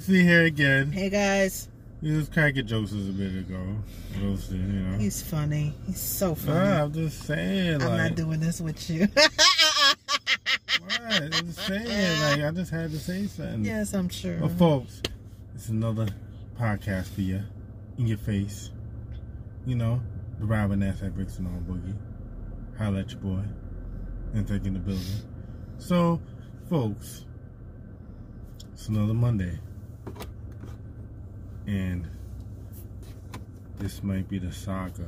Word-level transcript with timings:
folks, 0.00 0.08
here 0.08 0.44
again. 0.44 0.92
Hey 0.92 1.08
guys, 1.08 1.68
We 2.02 2.14
was 2.14 2.28
cracking 2.28 2.66
jokes 2.66 2.92
a 2.92 2.96
bit 2.96 3.34
ago. 3.34 3.76
Roasted, 4.20 4.58
you 4.58 4.80
know. 4.80 4.98
he's 4.98 5.22
funny. 5.22 5.72
He's 5.86 6.00
so 6.00 6.34
funny. 6.34 6.58
Ah, 6.58 6.82
I'm 6.82 6.92
just 6.92 7.22
saying, 7.22 7.80
I'm 7.82 7.96
not 7.96 8.14
doing 8.14 8.38
this 8.38 8.60
with 8.60 8.90
you. 8.90 9.06
what? 9.14 11.00
I'm 11.00 11.30
just 11.30 11.66
saying, 11.66 12.20
like, 12.20 12.44
I 12.44 12.50
just 12.54 12.70
had 12.70 12.90
to 12.90 12.98
say 12.98 13.26
something. 13.26 13.64
yes, 13.64 13.94
I'm 13.94 14.10
sure. 14.10 14.36
But 14.36 14.50
folks, 14.52 15.00
it's 15.54 15.70
another 15.70 16.08
podcast 16.60 17.06
for 17.14 17.22
you, 17.22 17.42
in 17.96 18.06
your 18.06 18.18
face. 18.18 18.72
You 19.64 19.76
know, 19.76 20.02
the 20.38 20.44
Robin 20.44 20.82
ass 20.82 21.02
at 21.02 21.14
Bricks 21.14 21.38
and 21.38 21.46
all 21.48 21.74
boogie. 21.74 21.96
Holla 22.76 23.00
at 23.00 23.12
your 23.12 23.20
boy. 23.20 23.42
And 24.34 24.46
take 24.46 24.66
in 24.66 24.74
the 24.74 24.78
building. 24.78 25.22
So, 25.78 26.20
folks, 26.68 27.24
it's 28.74 28.88
another 28.88 29.14
Monday. 29.14 29.58
And 31.66 32.08
this 33.78 34.02
might 34.02 34.28
be 34.28 34.38
the 34.38 34.52
saga. 34.52 35.06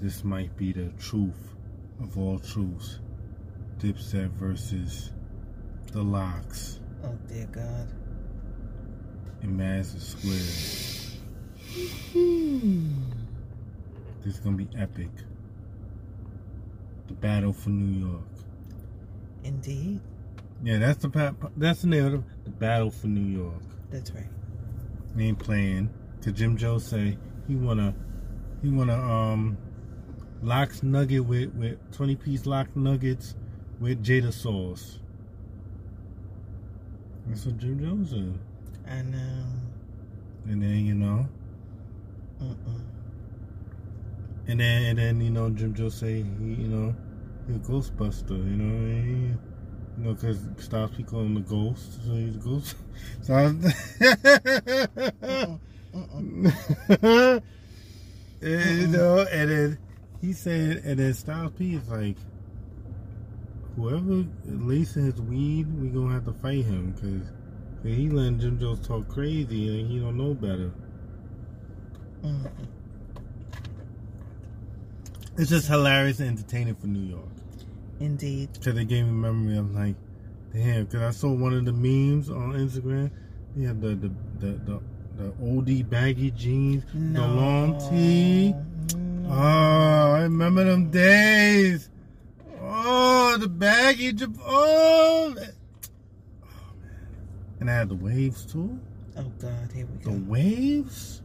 This 0.00 0.24
might 0.24 0.56
be 0.56 0.72
the 0.72 0.88
truth 0.98 1.54
of 2.02 2.16
all 2.18 2.38
truths. 2.38 3.00
Dipset 3.78 4.30
versus 4.32 5.12
the 5.92 6.02
Lox 6.02 6.80
Oh 7.02 7.16
dear 7.28 7.46
God. 7.46 7.88
in 9.42 9.56
Madison 9.56 10.00
Square. 10.00 10.36
This 14.22 14.34
is 14.34 14.40
gonna 14.40 14.56
be 14.56 14.68
epic. 14.76 15.08
The 17.08 17.14
battle 17.14 17.52
for 17.54 17.70
New 17.70 18.06
York. 18.06 18.22
Indeed, 19.44 20.00
Yeah, 20.62 20.78
that's 20.78 20.98
the 21.02 21.34
that's 21.56 21.80
the 21.82 21.88
name 21.88 22.04
of 22.04 22.14
it. 22.14 22.20
The 22.44 22.50
battle 22.50 22.90
for 22.90 23.06
New 23.06 23.38
York. 23.38 23.62
that's 23.90 24.10
right. 24.12 24.26
They 25.14 25.24
ain't 25.24 25.38
playing. 25.38 25.90
Cause 26.22 26.34
Jim 26.34 26.56
Joe 26.56 26.78
say 26.78 27.16
he 27.48 27.56
wanna 27.56 27.94
he 28.62 28.70
wanna 28.70 28.94
um 28.94 29.56
Lox 30.42 30.82
nugget 30.82 31.24
with 31.24 31.54
with 31.54 31.78
twenty 31.92 32.16
piece 32.16 32.46
lock 32.46 32.74
nuggets 32.76 33.34
with 33.80 34.02
Jada 34.04 34.32
sauce. 34.32 34.98
That's 37.26 37.46
what 37.46 37.58
Jim 37.58 37.78
Joe 37.78 38.08
said. 38.08 38.38
I 38.90 39.02
know. 39.02 39.44
And 40.46 40.62
then 40.62 40.86
you 40.86 40.94
know, 40.94 41.28
Mm-mm. 42.42 42.80
and 44.48 44.60
then 44.60 44.82
and 44.84 44.98
then 44.98 45.20
you 45.20 45.30
know 45.30 45.50
Jim 45.50 45.74
Joe 45.74 45.90
say 45.90 46.22
he 46.22 46.44
you 46.54 46.68
know 46.68 46.94
he 47.46 47.54
a 47.54 47.58
Ghostbuster. 47.58 48.30
You 48.30 48.56
know 48.56 49.02
he, 49.02 49.34
you 50.00 50.06
know 50.06 50.14
because 50.14 50.38
Styles 50.58 50.90
P 50.96 51.02
call 51.02 51.20
him 51.20 51.34
the 51.34 51.40
ghost, 51.40 52.04
so 52.04 52.14
he's 52.14 52.36
a 52.36 52.38
ghost. 52.38 52.76
So 53.22 53.34
Mm-mm. 53.34 55.58
Mm-mm. 55.92 57.42
and, 58.40 58.42
you 58.42 58.48
uh-uh. 58.48 58.86
know, 58.86 59.26
and 59.30 59.50
then 59.50 59.78
he 60.20 60.32
said, 60.32 60.78
and 60.84 60.98
then 60.98 61.14
Styles 61.14 61.52
P 61.58 61.74
is 61.74 61.88
like, 61.88 62.16
whoever 63.76 64.24
lacing 64.44 65.06
his 65.06 65.20
weed, 65.20 65.66
we 65.80 65.88
gonna 65.88 66.14
have 66.14 66.24
to 66.24 66.32
fight 66.32 66.64
him 66.64 66.92
because 66.92 67.30
he 67.82 68.08
letting 68.08 68.40
Jim 68.40 68.58
Jones 68.58 68.86
talk 68.86 69.08
crazy 69.08 69.80
and 69.80 69.90
he 69.90 69.98
don't 69.98 70.16
know 70.16 70.34
better. 70.34 70.72
Mm-mm. 72.22 72.50
It's 75.36 75.50
just 75.50 75.68
hilarious 75.68 76.20
and 76.20 76.28
entertaining 76.28 76.74
for 76.74 76.86
New 76.86 77.00
York 77.00 77.29
Indeed. 78.00 78.50
because 78.54 78.74
they 78.74 78.84
gave 78.84 79.04
me 79.04 79.12
memory 79.12 79.58
of 79.58 79.74
like, 79.74 79.94
damn. 80.52 80.84
Because 80.86 81.02
I 81.02 81.10
saw 81.10 81.32
one 81.32 81.52
of 81.52 81.64
the 81.64 81.72
memes 81.72 82.30
on 82.30 82.54
Instagram. 82.54 83.10
They 83.56 83.66
had 83.66 83.80
the 83.80 83.88
the 83.94 84.10
the 84.38 84.52
the, 84.64 84.80
the 85.16 85.32
oldie 85.42 85.88
baggy 85.88 86.30
jeans, 86.30 86.84
No. 86.94 87.20
the 87.20 87.28
long 87.28 87.90
tee. 87.90 88.52
No. 88.96 89.28
Oh, 89.32 90.12
I 90.14 90.22
remember 90.22 90.64
them 90.64 90.90
days. 90.90 91.90
Oh, 92.62 93.36
the 93.38 93.48
baggy. 93.48 94.12
Oh, 94.22 94.34
oh 94.46 95.34
man. 95.34 95.52
And 97.60 97.70
I 97.70 97.74
had 97.74 97.88
the 97.90 97.94
waves 97.96 98.46
too. 98.46 98.78
Oh 99.16 99.24
God, 99.38 99.70
here 99.74 99.86
we 99.86 100.02
go. 100.02 100.12
The 100.12 100.18
waves. 100.24 101.22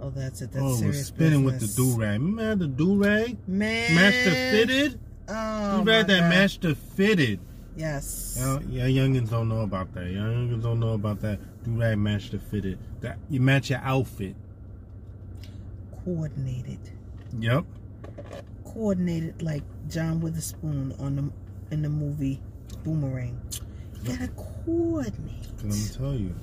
Oh, 0.00 0.10
that's 0.10 0.40
it. 0.42 0.50
That's 0.50 0.62
oh, 0.64 0.66
it 0.66 0.70
was 0.70 0.78
serious 0.80 1.06
spinning 1.06 1.44
with 1.44 1.60
the 1.60 1.66
business. 1.66 1.94
do 1.94 2.00
rag. 2.00 2.20
Remember 2.20 2.64
the 2.66 2.68
do 2.68 2.96
rag? 2.96 3.36
Man. 3.46 3.94
master 3.94 4.30
fitted. 4.30 4.98
Oh, 5.30 5.78
Do 5.78 5.84
my 5.84 6.02
that 6.02 6.08
God. 6.08 6.30
matched 6.30 6.62
the 6.62 6.74
fitted. 6.74 7.40
Yes. 7.76 8.36
Yeah, 8.68 8.86
youngins 8.86 9.30
don't 9.30 9.48
know 9.48 9.60
about 9.60 9.92
that. 9.94 10.04
Youngins 10.04 10.62
don't 10.62 10.80
know 10.80 10.92
about 10.94 11.20
that. 11.20 11.38
Do 11.64 11.70
rag 11.72 11.98
match 11.98 12.30
the 12.30 12.38
fitted. 12.38 12.78
That 13.00 13.18
you 13.28 13.40
match 13.40 13.70
your 13.70 13.78
outfit. 13.80 14.34
Coordinated. 16.04 16.78
Yep. 17.38 17.64
Coordinated 18.64 19.42
like 19.42 19.62
John 19.88 20.20
Witherspoon 20.20 20.94
on 20.98 21.16
the 21.16 21.74
in 21.74 21.82
the 21.82 21.88
movie 21.88 22.40
Boomerang. 22.84 23.40
You 24.02 24.12
gotta 24.12 24.28
coordinate. 24.28 25.46
I'm 25.62 25.68
gonna 25.68 25.88
tell 25.96 26.14
you, 26.14 26.34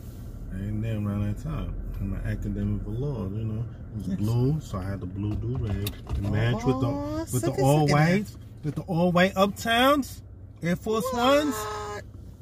I 0.53 0.57
ain't 0.59 0.81
there 0.81 0.95
around 0.95 1.27
that 1.33 1.43
time. 1.43 1.73
I'm 1.99 2.13
an 2.13 2.21
academic 2.25 2.81
law, 2.85 3.23
you 3.29 3.43
know. 3.43 3.65
It 3.99 4.07
was 4.09 4.17
blue, 4.17 4.59
so 4.61 4.77
I 4.77 4.83
had 4.83 4.99
the 4.99 5.07
blue 5.07 5.33
do 5.35 5.57
rag 5.57 5.91
to 6.15 6.21
match 6.21 6.63
with 6.63 6.79
the 6.79 7.27
with 7.33 7.41
the 7.41 7.61
all 7.63 7.87
whites, 7.87 8.37
with 8.63 8.75
the 8.75 8.81
all 8.83 9.11
white 9.11 9.33
uptowns, 9.35 10.21
Air 10.61 10.75
Force 10.75 11.05
Ones. 11.13 11.55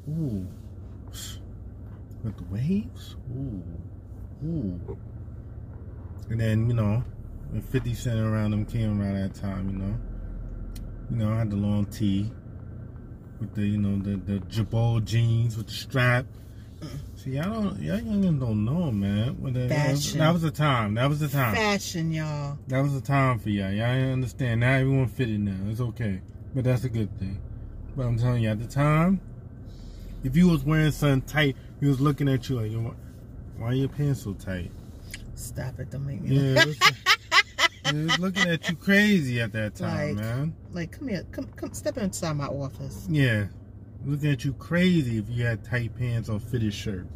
Ooh, 0.08 0.46
with 2.22 2.36
the 2.36 2.44
waves. 2.50 3.16
Ooh, 3.36 3.62
ooh. 4.44 4.98
And 6.30 6.40
then 6.40 6.68
you 6.68 6.74
know, 6.74 7.04
when 7.50 7.62
50 7.62 7.94
Cent 7.94 8.20
around 8.20 8.50
them 8.50 8.64
came 8.64 9.00
around 9.00 9.14
that 9.14 9.34
time, 9.34 9.70
you 9.70 9.76
know. 9.76 9.94
You 11.10 11.16
know, 11.16 11.32
I 11.32 11.38
had 11.38 11.50
the 11.50 11.56
long 11.56 11.86
tee 11.86 12.32
with 13.40 13.54
the 13.54 13.62
you 13.62 13.78
know 13.78 13.98
the 14.02 14.16
the 14.16 14.40
Girbaud 14.46 15.04
jeans 15.04 15.56
with 15.56 15.66
the 15.66 15.72
strap. 15.72 16.26
See, 17.16 17.30
y'all 17.30 17.50
don't, 17.62 17.80
y'all 17.80 17.98
youngins 17.98 18.38
don't 18.40 18.64
know, 18.64 18.90
man. 18.92 19.36
That, 19.42 19.52
was, 19.52 19.68
Fashion. 19.72 20.18
that 20.18 20.32
was 20.32 20.42
the 20.42 20.50
time. 20.50 20.94
That 20.94 21.08
was 21.08 21.18
the 21.20 21.28
time. 21.28 21.54
Fashion, 21.54 22.12
y'all. 22.12 22.58
That 22.68 22.80
was 22.82 22.92
the 22.94 23.00
time 23.00 23.38
for 23.38 23.48
y'all. 23.50 23.70
Y'all 23.72 23.94
didn't 23.94 24.12
understand. 24.12 24.60
Now 24.60 24.72
everyone 24.74 25.08
fitted 25.08 25.40
now. 25.40 25.70
It's 25.70 25.80
okay. 25.80 26.20
But 26.54 26.64
that's 26.64 26.84
a 26.84 26.88
good 26.88 27.16
thing. 27.18 27.40
But 27.96 28.06
I'm 28.06 28.18
telling 28.18 28.42
you, 28.42 28.50
at 28.50 28.58
the 28.60 28.66
time, 28.66 29.20
if 30.22 30.36
you 30.36 30.48
was 30.48 30.64
wearing 30.64 30.90
something 30.92 31.22
tight, 31.22 31.56
he 31.80 31.86
was 31.86 32.00
looking 32.00 32.28
at 32.28 32.48
you 32.48 32.56
like, 32.60 32.70
"Yo, 32.70 32.94
why 33.58 33.68
are 33.68 33.74
your 33.74 33.88
pants 33.88 34.22
so 34.22 34.34
tight? 34.34 34.70
Stop 35.34 35.80
it, 35.80 35.90
don't 35.90 36.06
make 36.06 36.20
me 36.22 36.36
Yeah. 36.36 36.64
listen. 36.64 36.96
he 37.90 38.04
was 38.04 38.18
looking 38.18 38.48
at 38.48 38.68
you 38.68 38.76
crazy 38.76 39.40
at 39.40 39.52
that 39.52 39.74
time, 39.74 40.16
Like- 40.16 40.24
man. 40.24 40.54
like 40.72 40.92
come 40.92 41.08
here, 41.08 41.24
come 41.32 41.46
come 41.56 41.72
step 41.72 41.96
inside 41.98 42.34
my 42.36 42.46
office. 42.46 43.06
Yeah. 43.10 43.46
Looking 44.04 44.30
at 44.30 44.44
you 44.44 44.52
crazy 44.54 45.18
if 45.18 45.28
you 45.28 45.44
had 45.44 45.64
tight 45.64 45.96
pants 45.96 46.28
or 46.28 46.38
fitted 46.38 46.72
shirt. 46.74 47.06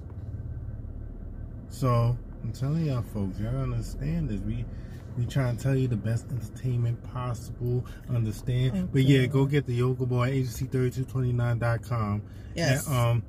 So 1.69 2.17
I'm 2.43 2.53
telling 2.53 2.87
y'all 2.87 3.03
folks, 3.03 3.39
y'all 3.39 3.57
understand 3.57 4.29
this. 4.29 4.41
We 4.41 4.65
we 5.17 5.27
trying 5.27 5.57
to 5.57 5.63
tell 5.63 5.75
you 5.77 5.89
the 5.89 5.97
best 5.97 6.27
entertainment 6.31 7.03
possible. 7.13 7.85
Understand? 8.09 8.91
But 8.93 9.03
yeah, 9.03 9.27
go 9.27 9.45
get 9.45 9.67
the 9.67 9.75
Yoga 9.75 10.07
Boy 10.07 10.31
agency3229.com. 10.43 12.23
Yes. 12.55 12.87
And, 12.87 12.97
um 12.97 13.23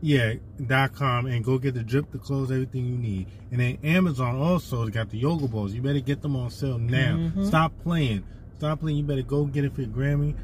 yeah, 0.00 0.34
dot 0.64 0.94
com 0.94 1.26
and 1.26 1.44
go 1.44 1.58
get 1.58 1.74
the 1.74 1.82
drip, 1.82 2.12
the 2.12 2.18
clothes, 2.18 2.52
everything 2.52 2.84
you 2.86 2.96
need. 2.96 3.26
And 3.50 3.60
then 3.60 3.78
Amazon 3.82 4.36
also 4.36 4.86
got 4.86 5.10
the 5.10 5.18
yoga 5.18 5.48
balls. 5.48 5.74
You 5.74 5.82
better 5.82 5.98
get 5.98 6.22
them 6.22 6.36
on 6.36 6.50
sale 6.50 6.78
now. 6.78 7.16
Mhm. 7.16 7.44
Stop 7.46 7.72
playing. 7.82 8.22
Stop 8.58 8.78
playing. 8.80 8.98
You 8.98 9.02
better 9.04 9.22
go 9.22 9.44
get 9.46 9.64
it 9.64 9.74
for 9.74 9.82
your 9.82 9.90
Grammy, 9.90 10.36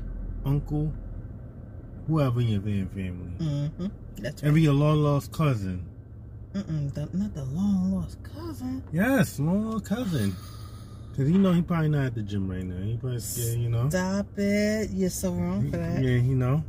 uncle, 0.45 0.93
whoever 2.07 2.41
in 2.41 2.49
your 2.49 2.61
family. 2.61 3.33
mm-hmm. 3.39 3.87
That's 4.17 4.43
right. 4.43 4.49
Every 4.49 4.63
your 4.63 4.75
long 4.75 5.03
lost 5.03 5.33
cousin. 5.33 5.85
Mm-mm, 6.53 6.95
the, 6.95 7.09
not 7.13 7.35
the 7.35 7.45
long 7.45 7.93
lost 7.93 8.19
cousin. 8.23 8.83
Yes, 8.93 9.39
long 9.41 9.71
lost 9.71 9.87
cousin. 9.87 10.37
Cause 11.17 11.31
you 11.31 11.39
know 11.39 11.53
he 11.53 11.63
probably 11.63 11.91
not 11.91 12.07
at 12.07 12.15
the 12.15 12.23
gym 12.23 12.51
right 12.51 12.65
now. 12.65 12.85
He 12.85 12.97
probably 12.97 13.21
scared, 13.21 13.59
you 13.59 13.69
know. 13.69 13.89
Stop 13.89 14.27
it. 14.37 14.91
You're 14.91 15.11
so 15.11 15.33
wrong 15.33 15.71
for 15.71 15.77
that. 15.77 16.03
Yeah, 16.03 16.11
you 16.11 16.35
know. 16.35 16.65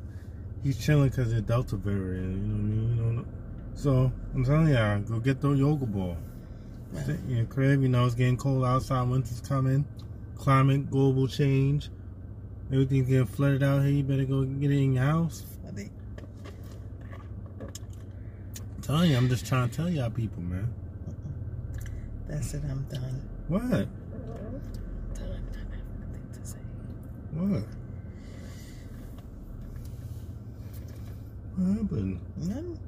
He's 0.63 0.83
chilling 0.83 1.09
because 1.09 1.33
the 1.33 1.41
Delta 1.41 1.75
variant. 1.75 2.35
You 2.35 2.41
know 2.41 2.53
what 2.53 2.59
I 2.59 2.63
mean? 2.63 2.97
You 2.97 3.03
know. 3.13 3.25
So 3.75 4.11
I'm 4.33 4.45
telling 4.45 4.69
y'all, 4.69 4.99
go 4.99 5.19
get 5.19 5.41
the 5.41 5.51
yoga 5.51 5.85
ball. 5.85 6.17
Well, 6.91 7.05
Sit 7.05 7.19
in 7.21 7.37
your 7.37 7.45
crib, 7.45 7.81
you 7.81 7.89
know, 7.89 8.05
it's 8.05 8.15
getting 8.15 8.37
cold 8.37 8.63
outside, 8.63 9.07
winter's 9.09 9.41
coming, 9.41 9.85
climate, 10.35 10.89
global 10.89 11.27
change, 11.27 11.89
everything's 12.71 13.07
getting 13.07 13.25
flooded 13.25 13.63
out 13.63 13.81
here, 13.81 13.91
you 13.91 14.03
better 14.03 14.25
go 14.25 14.43
get 14.43 14.71
it 14.71 14.77
in 14.77 14.93
your 14.93 15.03
house. 15.03 15.45
I'm 15.67 15.91
telling 18.81 19.11
you, 19.11 19.17
I'm 19.17 19.29
just 19.29 19.45
trying 19.45 19.69
to 19.69 19.75
tell 19.75 19.89
y'all 19.89 20.09
people, 20.09 20.41
man. 20.41 20.73
Uh-uh. 21.07 21.13
That's 22.27 22.53
it. 22.53 22.63
I'm 22.69 22.83
done. 22.83 23.21
What? 23.47 23.61
Done. 23.61 23.87
Done. 25.13 25.49
I 25.53 25.59
have 25.75 25.99
nothing 25.99 26.29
to 26.33 26.45
say. 26.45 26.57
What? 27.33 27.63
What 31.55 31.77
happened? 31.77 32.19
None. 32.37 32.79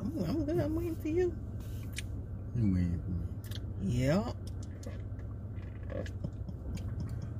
I'm, 0.00 0.24
I'm 0.28 0.44
good. 0.44 0.58
I'm 0.58 0.74
waiting 0.74 0.96
for 0.96 1.08
you. 1.08 1.34
You 2.56 2.74
waiting 2.74 3.00
for 3.04 3.10
me. 3.10 3.94
Yeah. 3.96 4.32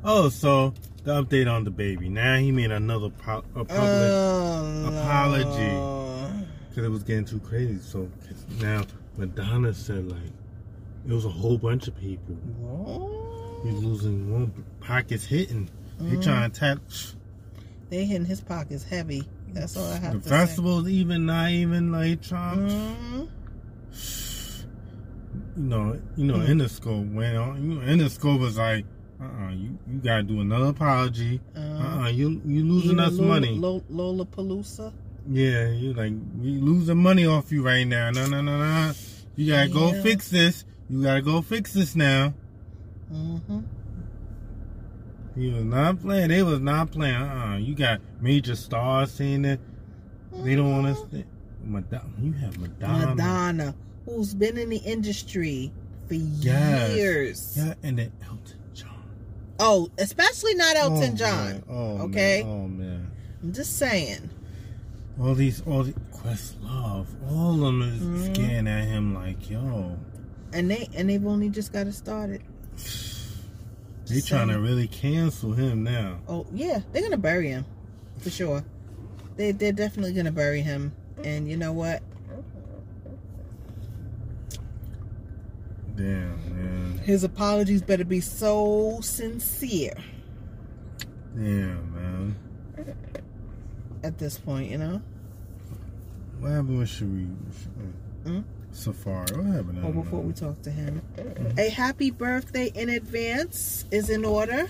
Oh, 0.04 0.28
so 0.28 0.74
the 1.04 1.22
update 1.22 1.50
on 1.52 1.64
the 1.64 1.70
baby. 1.70 2.08
Now 2.08 2.36
he 2.38 2.52
made 2.52 2.70
another 2.70 3.10
po- 3.10 3.44
a 3.54 3.64
public 3.64 4.10
Oh, 4.12 4.84
apology. 4.86 6.38
Because 6.68 6.84
it 6.84 6.90
was 6.90 7.02
getting 7.02 7.24
too 7.24 7.40
crazy. 7.40 7.78
So 7.80 8.08
now 8.60 8.84
Madonna 9.16 9.74
said 9.74 10.08
like 10.10 10.20
it 11.08 11.12
was 11.12 11.24
a 11.24 11.28
whole 11.30 11.58
bunch 11.58 11.88
of 11.88 11.96
people. 11.96 12.34
What? 12.34 13.64
He's 13.66 13.82
losing 13.82 14.32
one 14.32 14.52
pockets 14.80 15.24
hitting. 15.24 15.68
They 16.00 16.16
Mhm. 16.16 16.22
trying 16.22 16.50
to 16.50 16.58
tap 16.60 16.78
They 17.90 18.04
hitting 18.06 18.24
his 18.26 18.40
pockets 18.40 18.84
heavy. 18.84 19.22
That's 19.52 19.76
all 19.76 19.84
I 19.84 19.96
have 19.98 20.14
the 20.14 20.20
to 20.20 20.28
festival's 20.28 20.88
even 20.88 21.26
not 21.26 21.50
even 21.50 21.92
like 21.92 22.22
trying. 22.22 22.68
Mhm. 22.68 23.28
You 25.56 25.62
know, 25.64 26.00
you 26.16 26.24
know, 26.24 26.36
Mm. 26.36 26.48
Interscope 26.48 27.12
went 27.12 27.36
on. 27.36 27.62
You 27.62 27.74
know, 27.74 27.80
Interscope 27.82 28.40
was 28.40 28.56
like, 28.56 28.86
uh, 29.22 29.44
uh 29.44 29.50
you 29.52 29.78
you 29.90 29.98
gotta 29.98 30.22
do 30.22 30.40
another 30.40 30.66
apology. 30.66 31.40
Uh, 31.56 31.60
Uh, 31.60 32.02
uh 32.04 32.08
you 32.08 32.40
you 32.44 32.64
losing 32.64 32.98
us 33.00 33.12
Lola, 33.14 33.28
money. 33.28 33.50
Lola, 33.58 33.80
Lollapalooza. 33.90 34.92
Yeah, 35.30 35.68
you 35.70 35.92
like 35.94 36.12
we 36.40 36.58
losing 36.58 36.98
money 36.98 37.26
off 37.26 37.52
you 37.52 37.62
right 37.62 37.84
now. 37.86 38.10
No, 38.10 38.26
no, 38.26 38.42
no, 38.42 38.58
no. 38.58 38.92
You 39.36 39.52
gotta 39.52 39.68
go 39.68 39.92
fix 40.02 40.28
this. 40.30 40.64
You 40.90 41.02
gotta 41.02 41.22
go 41.22 41.40
fix 41.42 41.72
this 41.72 41.94
now. 41.94 42.34
Mm-hmm. 43.12 43.60
He 45.36 45.50
was 45.50 45.64
not 45.64 46.00
playing. 46.00 46.28
They 46.28 46.42
was 46.42 46.60
not 46.60 46.90
playing. 46.90 47.14
Uh, 47.14 47.52
uh 47.54 47.56
you 47.56 47.74
got 47.74 48.00
major 48.20 48.56
stars 48.56 49.12
saying 49.12 49.42
that 49.42 49.60
they 50.44 50.54
don't 50.56 50.70
want 50.70 50.86
us. 50.88 51.00
To, 51.10 51.24
Madonna, 51.64 52.10
you 52.20 52.32
have 52.32 52.58
Madonna. 52.58 53.14
Madonna, 53.14 53.74
who's 54.04 54.34
been 54.34 54.58
in 54.58 54.68
the 54.70 54.78
industry 54.78 55.72
for 56.08 56.14
Yes. 56.14 56.96
years. 56.96 57.54
Yeah, 57.56 57.74
and 57.82 57.98
then 57.98 58.12
Elton. 58.22 58.58
Oh, 59.64 59.88
especially 59.96 60.54
not 60.56 60.74
Elton 60.76 61.12
Oh, 61.12 61.16
John. 61.16 61.46
man. 61.52 61.62
Oh, 61.70 61.98
okay? 62.08 62.42
Man. 62.42 62.52
Oh 62.52 62.68
man. 62.68 63.10
I'm 63.42 63.52
just 63.52 63.78
saying. 63.78 64.28
All 65.20 65.34
these, 65.34 65.62
all 65.66 65.84
the 65.84 65.92
Questlove, 66.12 67.06
all 67.30 67.52
of 67.54 67.60
them 67.60 67.82
is 67.82 68.02
Mhm. 68.28 68.34
getting 68.34 68.66
at 68.68 68.86
him 68.88 69.14
like, 69.14 69.48
yo, 69.48 69.96
And 70.52 70.68
they 70.70 70.88
and 70.94 71.08
they've 71.08 71.24
only 71.26 71.48
just 71.48 71.72
got 71.72 71.86
it 71.86 71.92
started. 71.94 72.42
they 72.76 74.14
Just 74.16 74.28
trying 74.28 74.48
to 74.48 74.58
really 74.60 74.88
cancel 74.88 75.52
him 75.52 75.84
now. 75.84 76.18
Oh 76.28 76.44
yeah, 76.52 76.80
they're 76.92 77.02
gonna 77.02 77.16
bury 77.16 77.48
him 77.48 77.64
for 78.18 78.30
sure. 78.30 78.64
They 79.36 79.52
they're 79.52 79.72
definitely 79.72 80.12
gonna 80.12 80.32
bury 80.32 80.60
him. 80.60 80.92
And 81.24 81.48
you 81.48 81.56
know 81.56 81.72
what? 81.72 82.02
Damn. 85.96 86.38
His 87.04 87.24
apologies 87.24 87.82
better 87.82 88.04
be 88.04 88.20
so 88.20 88.98
sincere 89.02 89.96
Damn, 91.34 91.94
man. 91.94 92.36
at 94.02 94.18
this 94.18 94.38
point. 94.38 94.70
You 94.70 94.78
know. 94.78 95.02
What 96.40 96.50
happened 96.50 96.78
with 96.78 96.88
Cherie? 96.88 97.26
Hmm? 98.24 98.40
Safaree. 98.72 99.36
What 99.36 99.46
happened? 99.54 99.80
Oh, 99.84 99.92
before 99.92 100.20
man? 100.20 100.28
we 100.28 100.32
talk 100.32 100.60
to 100.62 100.70
him, 100.70 101.02
a 101.58 101.68
happy 101.68 102.10
birthday 102.10 102.70
in 102.74 102.88
advance 102.88 103.84
is 103.90 104.08
in 104.10 104.24
order 104.24 104.66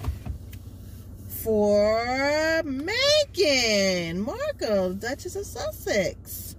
for 1.28 2.04
Meghan 2.64 4.16
Markle, 4.18 4.94
Duchess 4.94 5.36
of 5.36 5.46
Sussex. 5.46 6.56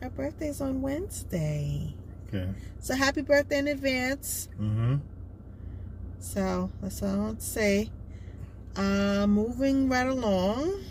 Her 0.00 0.10
birthday's 0.10 0.60
on 0.60 0.80
Wednesday. 0.82 1.94
Okay. 2.34 2.50
So 2.80 2.94
happy 2.94 3.22
birthday 3.22 3.58
in 3.58 3.68
advance. 3.68 4.48
Mm-hmm. 4.60 4.96
So 6.18 6.70
that's 6.80 7.02
all 7.02 7.10
I 7.10 7.16
want 7.16 7.40
to 7.40 7.46
say. 7.46 7.90
Uh, 8.76 9.26
moving 9.28 9.88
right 9.88 10.06
along. 10.06 10.82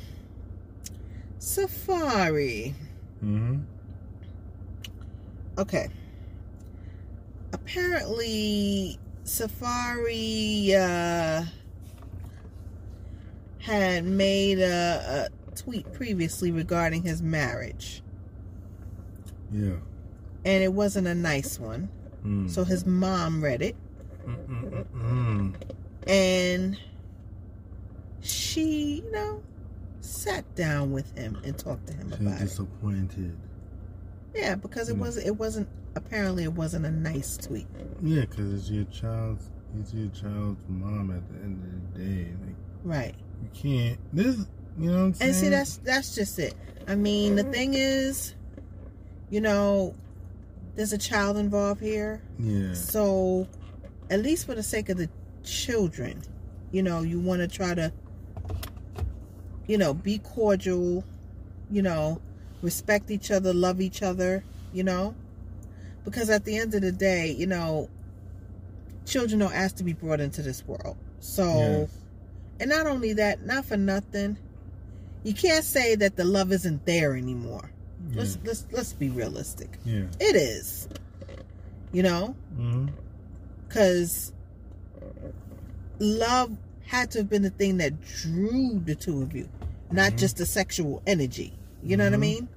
Safaree. 1.39 2.73
Mm-hmm. 3.23 3.59
Okay. 5.57 5.89
Apparently, 7.51 8.97
Safaree 9.25 10.73
uh, 10.73 11.45
had 13.59 14.05
made 14.05 14.59
a, 14.59 15.29
a 15.29 15.51
tweet 15.55 15.91
previously 15.93 16.51
regarding 16.51 17.03
his 17.03 17.21
marriage, 17.21 18.01
Yeah. 19.51 19.75
And 20.45 20.63
it 20.63 20.73
wasn't 20.73 21.07
a 21.07 21.15
nice 21.15 21.59
one. 21.59 21.89
Mm. 22.25 22.49
So 22.49 22.63
his 22.63 22.85
mom 22.85 23.43
read 23.43 23.61
it, 23.61 23.75
Mm-mm-mm-mm. 24.27 25.53
and 26.07 26.77
she, 28.21 29.01
you 29.05 29.11
know, 29.11 29.43
sat 29.99 30.43
down 30.55 30.91
with 30.91 31.17
him 31.17 31.37
and 31.43 31.57
talked 31.57 31.87
to 31.87 31.93
him 31.93 32.09
She's 32.11 32.19
about 32.21 32.41
it. 32.41 32.45
disappointed. 32.45 33.37
Yeah, 34.33 34.55
because 34.55 34.89
it 34.89 34.95
Mm. 34.95 34.99
was 35.01 35.17
it 35.17 35.37
wasn't 35.37 35.67
apparently 35.95 36.43
it 36.43 36.53
wasn't 36.53 36.85
a 36.85 36.91
nice 36.91 37.37
tweet. 37.37 37.67
Yeah, 38.01 38.21
because 38.21 38.53
it's 38.53 38.69
your 38.69 38.85
child's, 38.85 39.49
it's 39.79 39.93
your 39.93 40.09
child's 40.09 40.59
mom 40.67 41.11
at 41.11 41.27
the 41.29 41.43
end 41.43 41.63
of 41.63 41.93
the 41.93 41.99
day. 42.05 42.31
Like 42.45 42.55
Right. 42.83 43.15
you 43.43 43.49
can't. 43.53 43.99
This, 44.13 44.37
you 44.79 44.89
know 44.89 44.97
what 44.97 45.03
I'm 45.03 45.13
saying? 45.13 45.29
And 45.31 45.37
see, 45.39 45.49
that's 45.49 45.77
that's 45.77 46.15
just 46.15 46.39
it. 46.39 46.55
I 46.87 46.95
mean, 46.95 47.35
the 47.35 47.43
thing 47.43 47.73
is, 47.75 48.33
you 49.29 49.39
know, 49.41 49.93
there's 50.75 50.93
a 50.93 50.97
child 50.97 51.37
involved 51.37 51.81
here, 51.81 52.21
yeah. 52.39 52.73
so 52.73 53.47
at 54.09 54.21
least 54.21 54.45
for 54.45 54.55
the 54.55 54.63
sake 54.63 54.89
of 54.89 54.97
the 54.97 55.09
children, 55.43 56.21
you 56.71 56.81
know, 56.83 57.01
you 57.01 57.19
want 57.19 57.41
to 57.41 57.47
try 57.47 57.73
to, 57.73 57.91
you 59.67 59.77
know, 59.77 59.93
be 59.93 60.17
cordial, 60.19 61.03
you 61.71 61.81
know, 61.81 62.21
respect 62.61 63.11
each 63.11 63.31
other, 63.31 63.53
love 63.53 63.81
each 63.81 64.01
other, 64.01 64.43
you 64.73 64.83
know, 64.83 65.15
because 66.05 66.29
at 66.29 66.45
the 66.45 66.57
end 66.57 66.73
of 66.73 66.81
the 66.81 66.91
day, 66.91 67.31
you 67.31 67.47
know, 67.47 67.89
children 69.05 69.39
don't 69.39 69.53
ask 69.53 69.75
to 69.75 69.83
be 69.83 69.93
brought 69.93 70.19
into 70.19 70.41
this 70.41 70.65
world, 70.65 70.97
so. 71.19 71.45
Yes. 71.45 71.97
And 72.59 72.69
not 72.69 72.85
only 72.85 73.13
that, 73.13 73.45
not 73.45 73.65
for 73.65 73.75
nothing, 73.75 74.37
you 75.23 75.33
can't 75.33 75.65
say 75.65 75.95
that 75.95 76.15
the 76.15 76.23
love 76.23 76.51
isn't 76.51 76.85
there 76.85 77.15
anymore. 77.15 77.71
Yeah. 78.09 78.19
Let's 78.19 78.37
let's 78.43 78.65
let's 78.71 78.93
be 78.93 79.09
realistic. 79.09 79.77
yeah. 79.85 80.03
It 80.19 80.35
is. 80.35 80.87
You 81.91 82.03
know, 82.03 82.35
Mm-hmm. 82.57 82.87
because 83.67 84.33
love 85.99 86.51
had 86.85 87.11
to 87.11 87.19
have 87.19 87.29
been 87.29 87.41
the 87.43 87.49
thing 87.49 87.77
that 87.77 87.93
drew 88.01 88.79
the 88.83 88.95
two 88.95 89.21
of 89.21 89.35
you, 89.35 89.47
not 89.91 90.13
Mhm. 90.13 90.17
just 90.17 90.37
the 90.37 90.45
sexual 90.45 91.01
energy. 91.07 91.53
You 91.83 91.97
know 91.97 92.03
what 92.05 92.13
I 92.13 92.17
Mhm. 92.17 92.19
mean? 92.19 92.47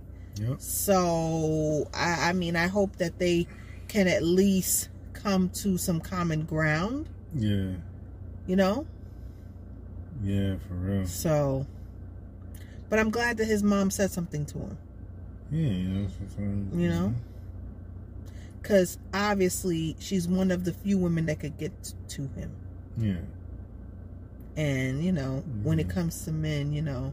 Yep. 0.40 0.60
So 0.60 1.88
I, 1.94 2.30
I 2.30 2.32
mean, 2.32 2.56
I 2.56 2.66
hope 2.66 2.96
that 2.96 3.18
they 3.18 3.46
can 3.88 4.08
at 4.08 4.22
least 4.22 4.88
come 5.12 5.48
to 5.50 5.78
some 5.78 6.00
common 6.00 6.44
ground. 6.44 7.08
Yeah. 7.34 7.72
You 8.46 8.56
know, 8.56 8.86
Yeah, 10.22 10.56
for 10.66 10.74
real. 10.74 11.06
so. 11.06 11.66
But 12.88 12.98
I'm 13.00 13.10
glad 13.10 13.36
that 13.38 13.46
his 13.46 13.62
mom 13.62 13.90
said 13.90 14.10
something 14.12 14.44
to 14.46 14.58
him. 14.58 14.78
Yeah, 15.50 15.68
you 15.70 15.88
know. 15.88 16.08
You 16.74 16.88
know? 16.88 17.14
because 18.62 18.98
obviously 19.14 19.94
she's 20.00 20.26
one 20.26 20.50
of 20.50 20.64
the 20.64 20.72
few 20.72 20.98
women 20.98 21.26
that 21.26 21.38
could 21.38 21.56
get 21.56 21.94
to 22.08 22.22
him 22.34 22.50
Yeah. 22.96 23.20
and 24.56 25.04
you 25.04 25.12
know 25.12 25.44
when 25.62 25.78
it 25.78 25.86
Mhm. 25.86 25.90
comes 25.90 26.24
to 26.24 26.32
men 26.32 26.72
you 26.72 26.82
know 26.82 27.12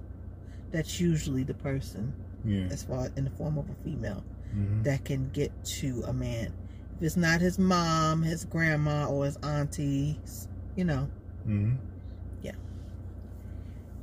that's 0.72 1.00
usually 1.00 1.44
the 1.44 1.54
person 1.54 2.12
Yeah. 2.44 2.66
as 2.72 2.82
far 2.84 3.10
in 3.16 3.26
the 3.26 3.30
form 3.30 3.60
of 3.60 3.70
a 3.70 3.76
female 3.84 4.24
Mm-hmm. 4.56 4.82
that 4.84 5.06
can 5.06 5.30
get 5.32 5.52
to 5.80 6.04
a 6.08 6.14
man 6.14 6.52
if 6.98 7.04
it's 7.04 7.18
not 7.18 7.40
his 7.40 7.60
mom 7.60 8.24
his 8.24 8.46
grandma 8.46 9.06
or 9.08 9.26
his 9.26 9.38
auntie 9.44 10.20
you 10.76 10.86
know 10.86 11.08
Mm-hmm. 11.48 11.76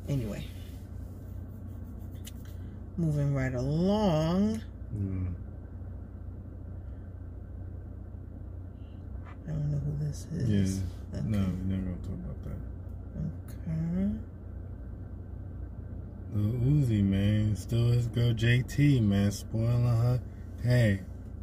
anyway 0.09 0.45
moving 3.01 3.35
right 3.35 3.55
along 3.55 4.61
Mm. 4.95 5.33
i 9.47 9.51
don't 9.51 9.71
know 9.71 9.79
who 9.79 10.05
this 10.05 10.27
Yeah. 10.33 10.57
is 10.63 10.81
okay. 11.15 11.23
No, 11.27 11.39
we're 11.39 11.77
not 11.77 11.85
gonna 11.85 11.97
talk 12.03 12.19
about 12.25 12.45
that. 12.45 12.61
okay 13.67 14.11
Lil 16.33 16.53
Uzi, 16.61 17.03
man, 17.03 17.57
still 17.57 17.89
his 17.89 18.07
girl 18.07 18.33
JT, 18.33 19.01
man, 19.03 19.33
spoiling 19.33 19.85
her. 19.85 20.21
Hey, 20.63 21.01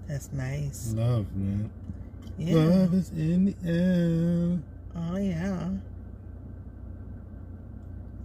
that's 0.07 0.31
nice 0.31 0.93
love, 0.95 1.25
man. 1.35 1.69
yeah 2.37 2.55
Love 2.55 2.93
is 2.93 3.09
in 3.11 3.45
the 3.45 3.55
air. 3.65 4.59
oh 4.95 5.17
yeah 5.17 5.69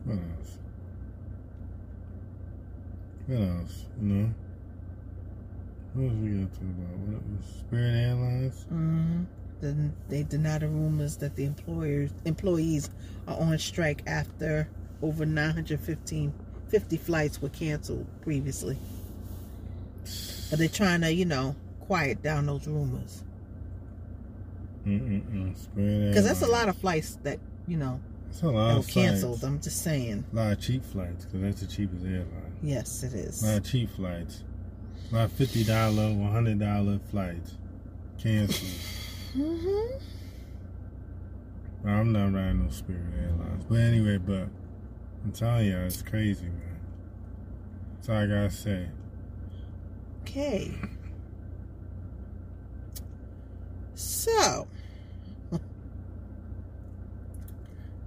What 0.04 0.18
else? 0.18 0.58
What 3.32 3.48
else? 3.48 3.86
You 4.00 4.08
know? 4.08 4.34
What 5.94 6.04
was 6.04 6.14
we 6.18 6.28
gonna 6.30 6.46
talk 6.46 6.60
about? 6.60 6.98
What 6.98 7.22
was 7.22 7.46
Spirit 7.60 7.94
Airlines? 7.94 8.62
hmm 8.68 9.22
Then 9.60 9.94
they 10.08 10.22
deny 10.22 10.58
the 10.58 10.68
rumors 10.68 11.16
that 11.18 11.34
the 11.36 11.44
employers 11.44 12.10
employees 12.24 12.90
are 13.26 13.38
on 13.38 13.58
strike 13.58 14.02
after 14.06 14.68
over 15.02 15.24
915 15.24 16.32
50 16.68 16.96
flights 16.96 17.40
were 17.42 17.48
canceled 17.50 18.06
previously. 18.22 18.76
But 20.50 20.58
they're 20.58 20.68
trying 20.68 21.02
to, 21.02 21.12
you 21.12 21.24
know, 21.26 21.54
quiet 21.80 22.22
down 22.22 22.46
those 22.46 22.66
rumors 22.66 23.22
because 24.84 26.24
that's 26.24 26.42
a 26.42 26.46
lot 26.46 26.68
of 26.68 26.76
flights 26.76 27.16
that 27.22 27.38
you 27.68 27.76
know 27.76 28.00
That's 28.26 28.42
a 28.42 28.46
lot 28.46 28.52
that 28.68 28.72
were 28.74 28.78
of 28.80 28.84
flights. 28.86 28.92
canceled. 28.94 29.44
I'm 29.44 29.60
just 29.60 29.82
saying. 29.82 30.24
A 30.32 30.36
lot 30.36 30.52
of 30.52 30.60
cheap 30.60 30.84
flights 30.84 31.24
because 31.24 31.40
that's 31.40 31.60
the 31.60 31.66
cheapest 31.68 32.04
airline. 32.04 32.41
Yes, 32.62 33.02
it 33.02 33.12
is. 33.14 33.42
Of 33.42 33.64
cheap 33.64 33.90
flights. 33.90 34.44
Of 35.12 35.32
fifty 35.32 35.64
dollar, 35.64 36.12
one 36.12 36.30
hundred 36.30 36.58
dollar 36.60 36.98
flights 37.10 37.56
canceled. 38.18 38.70
hmm 39.34 39.96
I'm 41.84 42.12
not 42.12 42.32
riding 42.32 42.64
no 42.64 42.70
Spirit 42.70 43.02
Airlines. 43.20 43.64
But 43.68 43.80
anyway, 43.80 44.18
but 44.18 44.46
I'm 45.24 45.32
telling 45.32 45.66
you, 45.66 45.76
it's 45.78 46.00
crazy, 46.02 46.44
man. 46.44 46.78
That's 47.96 48.08
all 48.08 48.16
I 48.16 48.26
gotta 48.26 48.50
say. 48.50 48.88
Okay. 50.22 50.72
So, 53.94 54.66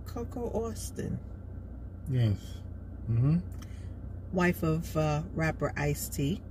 Coco 0.06 0.50
Austin, 0.54 1.20
Yes. 2.10 2.38
Mm-hmm. 3.12 3.38
Wife 4.36 4.62
of 4.64 4.96
uh, 4.98 5.22
rapper 5.34 5.74
Ice 5.78 6.10
T. 6.10 6.42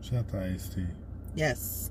Shout 0.00 0.18
out 0.20 0.28
to 0.30 0.44
Ice 0.44 0.68
T. 0.68 0.84
Yes, 1.34 1.90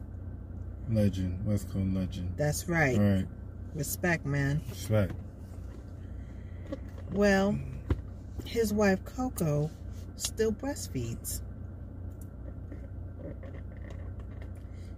Legend. 0.89 1.45
West 1.45 1.69
Coast 1.71 1.93
legend. 1.93 2.33
that's 2.37 2.67
right. 2.67 2.97
All 2.97 3.03
right. 3.03 3.27
Respect, 3.75 4.25
man. 4.25 4.61
Respect. 4.69 5.13
Well, 7.11 7.57
his 8.45 8.73
wife 8.73 9.03
Coco 9.05 9.69
still 10.15 10.51
breastfeeds. 10.51 11.41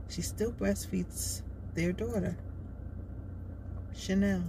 She 0.10 0.22
still 0.22 0.52
breastfeeds 0.52 1.42
their 1.74 1.92
daughter, 1.92 2.38
Chanel. 3.96 4.44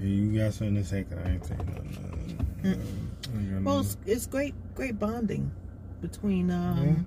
Yeah, 0.00 0.06
you 0.06 0.38
got 0.38 0.54
something 0.54 0.76
to 0.76 0.84
say, 0.84 1.04
'cause 1.04 1.18
I 1.24 1.30
ain't 1.30 1.44
saying 1.44 1.66
nothing. 1.66 3.10
Ain't 3.34 3.52
got 3.54 3.62
Well, 3.62 3.80
it's, 3.80 3.96
it's 4.06 4.26
great, 4.26 4.54
great 4.74 4.98
bonding 4.98 5.50
between 6.00 6.50
um, 6.50 7.06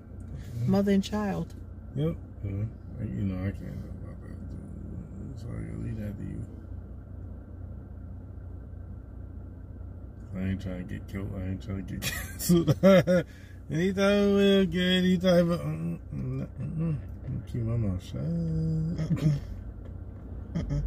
Yeah. 0.60 0.68
mother 0.68 0.92
and 0.92 1.04
child. 1.04 1.54
Yep. 1.96 2.16
Yeah. 2.44 2.52
You 2.52 3.24
know, 3.24 3.36
I 3.40 3.52
can't 3.52 3.82
talk 3.82 3.96
about 4.04 4.22
that. 4.22 5.40
So 5.42 5.48
I 5.48 5.62
gotta 5.62 5.84
leave 5.84 5.98
that 5.98 6.18
to 6.18 6.24
you. 6.24 6.46
I 10.36 10.50
ain't 10.50 10.62
trying 10.62 10.88
to 10.88 10.94
get 10.94 11.08
killed. 11.08 11.32
I 11.38 11.44
ain't 11.50 11.64
trying 11.64 11.86
to 11.86 11.94
get 11.94 12.02
canceled. 12.12 12.76
anytime 13.72 14.34
we'll 14.34 14.66
get 14.66 14.82
any 14.82 15.18
type 15.18 15.46
of. 15.46 15.62
Mm, 15.62 16.00
mm, 16.16 16.48
mm, 16.62 16.78
mm. 16.78 16.96
Keep 17.52 17.62
my 17.64 17.78
mouth 17.78 18.04
shut. 18.04 18.22
Mm-mm. 18.22 19.32
Mm-mm. 20.56 20.82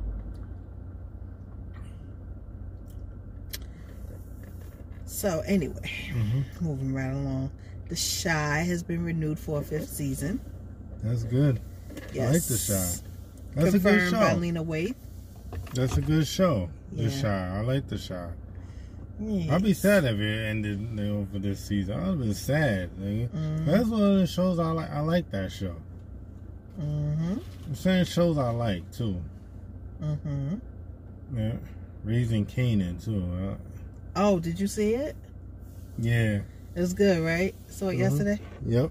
So 5.24 5.40
anyway, 5.46 5.90
hmm 6.12 6.42
moving 6.60 6.92
right 6.92 7.08
along, 7.10 7.50
The 7.88 7.94
Chi 8.22 8.58
has 8.58 8.82
been 8.82 9.02
renewed 9.02 9.38
for 9.38 9.60
a 9.60 9.62
fifth 9.62 9.88
season. 9.88 10.38
That's 11.02 11.24
good. 11.24 11.62
Yes, 12.12 12.28
I 12.28 12.32
like 12.32 12.42
The 12.42 12.58
Chi. 12.68 13.54
That's 13.54 13.70
confirmed 13.70 13.74
a 13.74 14.00
good 14.00 14.10
show. 14.10 14.20
by. 14.20 14.34
Lena 14.34 14.62
Waithe. 14.64 14.94
That's 15.72 15.96
a 15.96 16.02
good 16.02 16.26
show. 16.26 16.68
The 16.92 17.04
Yeah. 17.04 17.08
Shy. 17.08 17.56
I 17.56 17.60
like 17.62 17.88
The 17.88 17.96
Chi. 17.96 18.28
Yeah. 19.18 19.54
I'd 19.54 19.62
be 19.62 19.72
sad 19.72 20.04
if 20.04 20.20
it 20.20 20.44
ended 20.46 20.78
you 20.80 20.86
know, 20.88 21.26
for 21.32 21.38
this 21.38 21.58
season. 21.58 21.98
I'd 21.98 22.20
be 22.20 22.34
sad. 22.34 22.90
Nigga. 23.00 23.28
Mhm. 23.30 23.64
That's 23.64 23.88
one 23.88 24.02
of 24.02 24.18
the 24.18 24.26
shows 24.26 24.58
I 24.58 24.72
like. 24.72 24.90
I 24.90 25.00
like 25.00 25.30
that 25.30 25.50
show. 25.50 25.74
Mm-hmm. 26.78 27.38
I'm 27.68 27.74
saying 27.74 28.04
shows 28.04 28.36
I 28.36 28.50
like 28.50 28.90
too. 28.92 29.22
Mm-hmm. 30.02 30.56
Yeah, 31.34 31.52
Raising 32.04 32.44
Kanan 32.44 33.02
too. 33.02 33.56
Oh, 34.16 34.38
did 34.38 34.60
you 34.60 34.66
see 34.66 34.94
it? 34.94 35.16
yeah. 35.98 36.40
It 36.76 36.80
was 36.80 36.92
good, 36.92 37.20
right? 37.24 37.54
Saw 37.68 37.88
it 37.90 37.94
Mhm. 37.94 37.98
yesterday. 38.00 38.40
Yep. 38.66 38.90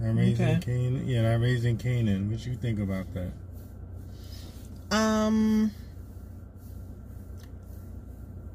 Raising 0.00 0.46
Okay. 0.56 0.60
Kanan. 0.60 1.06
Yeah, 1.06 1.22
that 1.22 1.40
Raising 1.40 1.76
Kanan. 1.76 2.30
What 2.30 2.46
you 2.46 2.54
think 2.56 2.78
about 2.78 3.06
that? 3.14 3.32
Um, 4.96 5.72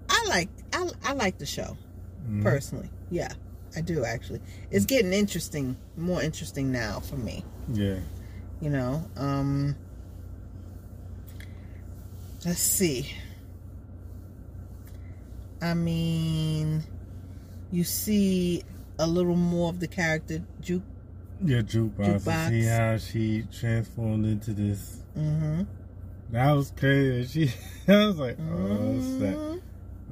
I 0.09 0.25
like 0.27 0.49
I 0.73 0.89
I 1.03 1.13
like 1.13 1.37
the 1.37 1.45
show 1.45 1.77
Mhm. 2.27 2.41
personally. 2.43 2.89
Yeah, 3.11 3.31
I 3.75 3.81
do 3.81 4.03
actually. 4.05 4.39
It's 4.71 4.85
getting 4.85 5.13
interesting, 5.13 5.75
more 5.97 6.21
interesting 6.21 6.71
now 6.71 6.99
for 7.01 7.17
me. 7.17 7.43
Yeah. 7.73 7.99
You 8.61 8.69
know. 8.69 9.03
Um. 9.17 9.75
Let's 12.45 12.59
see. 12.61 13.11
I 15.61 15.73
mean, 15.73 16.83
you 17.71 17.83
see 17.83 18.63
a 18.99 19.07
little 19.07 19.35
more 19.35 19.69
of 19.69 19.79
the 19.79 19.87
character 19.87 20.41
Juke. 20.61 20.83
Yeah, 21.43 21.61
jukebox. 21.61 22.23
Jukebox. 22.23 22.49
see 22.49 22.63
how 22.65 22.97
she 22.97 23.43
transformed 23.51 24.25
into 24.25 24.53
this. 24.53 25.01
Mm-hmm. 25.17 25.63
That 26.31 26.51
was 26.51 26.71
crazy. 26.75 27.51
She, 27.85 27.91
I 27.91 28.05
was 28.07 28.17
like, 28.17 28.37
oh. 28.39 28.43
Mhm. 28.43 29.61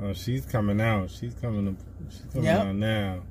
oh, 0.02 0.14
she's 0.14 0.46
coming 0.46 0.80
out. 0.82 1.10
She's 1.10 1.34
coming. 1.36 1.68
Up, 1.70 1.76
she's 2.10 2.26
coming 2.32 2.46
Yep. 2.46 2.60
out 2.62 2.76
now. 2.76 3.22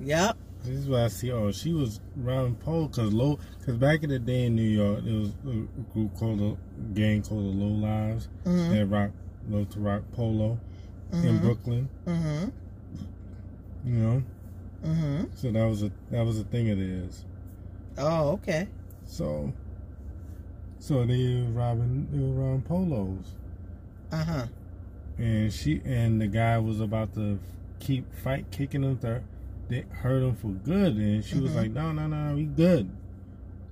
Yep. 0.00 0.36
This 0.64 0.74
is 0.78 0.88
what 0.88 1.00
I 1.02 1.08
see. 1.08 1.30
Oh, 1.32 1.52
she 1.52 1.72
was 1.72 2.00
round 2.16 2.58
pole 2.60 2.88
because 2.88 3.12
low. 3.14 3.38
Because 3.60 3.76
back 3.76 4.02
in 4.02 4.10
the 4.10 4.18
day 4.18 4.46
in 4.46 4.56
New 4.56 4.62
York, 4.62 5.04
there 5.04 5.14
was 5.14 5.28
a 5.46 5.92
group 5.94 6.14
called 6.16 6.40
a 6.40 6.56
gang 6.94 7.22
called 7.22 7.44
the 7.44 7.64
Lo 7.64 7.68
Lifes. 7.68 8.28
Mm-hmm. 8.44 8.74
They 8.74 8.84
rock, 8.84 9.10
love 9.48 9.70
to 9.70 9.80
rock 9.80 10.02
polo 10.12 10.58
in 11.12 11.18
Mhm. 11.38 11.40
Brooklyn. 11.40 11.88
Mm-hmm. 12.06 12.48
You 13.88 13.94
know, 13.94 14.22
Mm-hmm. 14.84 15.24
so 15.34 15.50
that 15.50 15.64
was 15.64 15.82
a 15.82 15.90
that 16.10 16.24
was 16.24 16.38
a 16.38 16.44
thing 16.44 16.70
of 16.70 16.78
theirs. 16.78 17.24
Oh, 17.96 18.30
okay. 18.32 18.68
So, 19.06 19.52
so 20.78 21.04
they 21.04 21.42
were 21.42 21.50
robbing, 21.50 22.06
they 22.12 22.18
were 22.18 22.32
robbing 22.44 22.62
polos, 22.62 23.24
Uh 24.12 24.24
huh. 24.24 24.46
and 25.18 25.52
she 25.52 25.80
and 25.84 26.20
the 26.20 26.26
guy 26.28 26.58
was 26.58 26.80
about 26.80 27.14
to 27.14 27.38
keep 27.80 28.12
fight 28.14 28.50
kicking 28.50 28.82
them. 28.82 28.98
to 28.98 29.20
they 29.68 29.84
hurt 29.90 30.22
him 30.22 30.34
for 30.36 30.48
good, 30.48 30.96
and 30.96 31.24
she 31.24 31.38
was 31.38 31.50
Mhm. 31.52 31.56
like, 31.56 31.70
no, 31.72 31.92
no, 31.92 32.06
no, 32.06 32.34
we 32.36 32.44
good, 32.44 32.88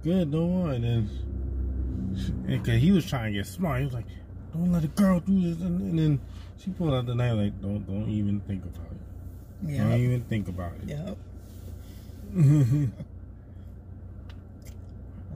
good, 0.03 0.31
don't 0.31 0.63
worry. 0.65 0.77
And 0.77 0.85
then, 0.85 2.17
she, 2.17 2.33
and 2.53 2.65
cause 2.65 2.75
he 2.81 2.91
was 2.93 3.07
trying 3.07 3.33
to 3.33 3.39
get 3.39 3.47
smart, 3.47 3.79
he 3.81 3.85
was 3.87 3.95
like, 3.95 4.05
don't 4.53 4.73
let 4.73 4.85
a 4.85 4.89
girl 4.89 5.21
do 5.21 5.41
this, 5.41 5.61
and, 5.63 5.81
and 5.81 5.99
then 5.99 6.21
she 6.59 6.71
pulled 6.71 6.95
out 6.95 7.07
the 7.07 7.15
knife 7.15 7.35
like, 7.35 7.61
don't, 7.63 7.87
don't 7.87 8.09
even 8.09 8.41
think 8.41 8.65
about 8.65 8.87
it, 8.93 9.77
don't 9.79 9.93
even 10.01 10.23
think 10.23 10.49
about 10.49 10.73
it. 10.83 10.89
Yep. 10.89 11.17
Uh, 12.37 12.41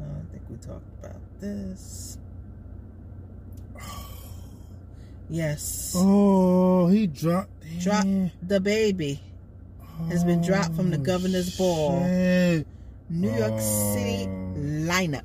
I 0.01 0.33
think 0.33 0.43
we 0.49 0.57
talked 0.57 0.89
about 1.01 1.17
this. 1.41 2.19
Yes. 5.33 5.95
oh, 5.97 6.89
he 6.89 7.07
dropped, 7.07 7.51
Drop 7.79 8.03
damn. 8.03 8.33
the 8.43 8.59
baby. 8.61 9.21
has 10.09 10.25
been 10.25 10.43
dropped 10.43 10.75
from 10.75 10.91
the 10.91 10.97
Oh, 10.99 11.03
governor's 11.03 11.57
ball. 11.57 12.01
New 12.01 12.65
York 13.37 13.61
City 13.61 14.25
Oh. 14.27 14.55
lineup. 14.91 15.23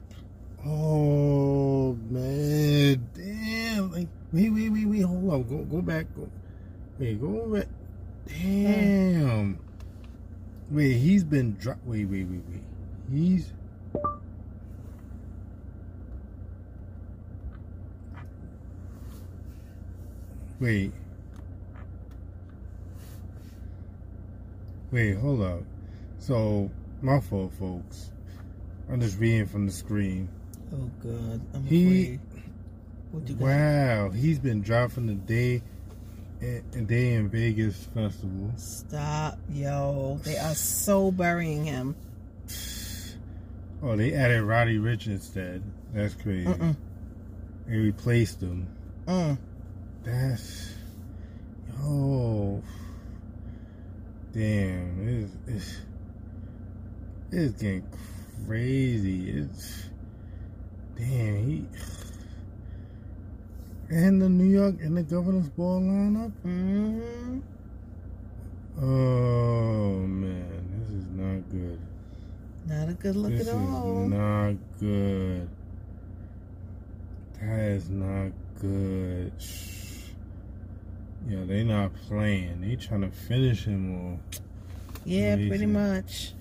Oh 0.64 1.94
man, 2.10 3.08
damn! 3.16 3.25
Like, 3.96 4.08
wait, 4.34 4.50
wait, 4.50 4.70
wait, 4.70 4.86
wait. 4.86 5.02
Hold 5.04 5.34
on. 5.34 5.44
Go, 5.44 5.58
go 5.64 5.82
back. 5.82 6.06
Go, 6.18 6.28
wait, 7.00 7.22
go 7.22 7.48
back. 7.48 7.68
Damn. 8.28 9.58
Wait, 10.70 10.94
he's 10.98 11.24
been 11.24 11.56
dropped. 11.56 11.86
Wait, 11.88 12.04
wait, 12.06 12.26
wait, 12.28 12.42
wait. 12.50 12.64
He's. 13.10 13.54
Wait. 20.60 20.92
Wait, 24.92 25.14
hold 25.18 25.42
up. 25.42 25.60
So, 26.20 26.70
my 27.02 27.20
fault, 27.20 27.54
folks. 27.54 28.12
I'm 28.90 29.00
just 29.02 29.20
reading 29.20 29.46
from 29.46 29.66
the 29.66 29.72
screen. 29.72 30.30
Oh 30.74 30.90
God, 31.04 31.42
I'm 31.54 31.64
He- 31.66 31.86
afraid. 31.86 32.20
What 33.16 33.30
you 33.30 33.36
got? 33.36 33.46
Wow, 33.46 34.10
he's 34.10 34.40
been 34.40 34.62
dropping 34.62 35.08
the 35.08 35.14
day 35.14 35.64
and, 36.42 36.64
and 36.74 36.86
they 36.86 37.14
in 37.14 37.30
Vegas 37.30 37.82
festival. 37.94 38.52
Stop, 38.58 39.38
yo. 39.50 40.20
They 40.24 40.38
are 40.38 40.54
so 40.54 41.12
burying 41.12 41.64
him. 41.64 41.96
Oh, 43.82 43.96
they 43.96 44.14
added 44.14 44.44
Roddy 44.44 44.80
Ricch 44.80 45.08
instead. 45.08 45.64
That's 45.94 46.14
crazy. 46.16 46.46
Mm-mm. 46.46 46.76
They 47.68 47.78
replaced 47.78 48.42
him. 48.42 48.68
Mm. 49.08 49.38
That's 50.04 50.74
yo. 51.80 52.62
Damn, 54.34 55.08
it's 55.08 55.32
it's, 55.48 55.78
it's 57.32 57.62
getting 57.62 57.88
crazy. 58.46 59.30
It's 59.30 59.86
damn 60.98 61.48
he 61.48 61.66
and 63.90 64.22
the 64.22 64.30
New 64.30 64.46
York 64.50 64.76
and 64.82 64.98
the 64.98 65.04
governor's 65.04 65.50
ball 65.50 65.82
lineup. 65.82 66.32
hmm 66.44 67.40
Oh 68.78 70.00
man, 70.00 70.68
this 70.80 70.90
is 70.90 71.06
not 71.12 71.50
good. 71.50 71.80
Not 72.68 72.90
a 72.90 72.94
good 72.94 73.16
look 73.16 73.32
this 73.32 73.48
at 73.48 73.56
is 73.56 73.62
all. 73.62 74.08
not 74.08 74.56
good. 74.80 75.48
That 77.42 77.60
is 77.60 77.90
not 77.90 78.32
good. 78.60 79.32
Yeah, 81.28 81.44
they 81.46 81.64
not 81.64 81.92
playing. 82.08 82.62
They 82.62 82.76
trying 82.76 83.02
to 83.02 83.10
finish 83.12 83.66
him 83.66 84.14
off. 84.14 84.42
yeah, 85.06 85.36
pretty 85.36 85.66
much. 85.68 86.34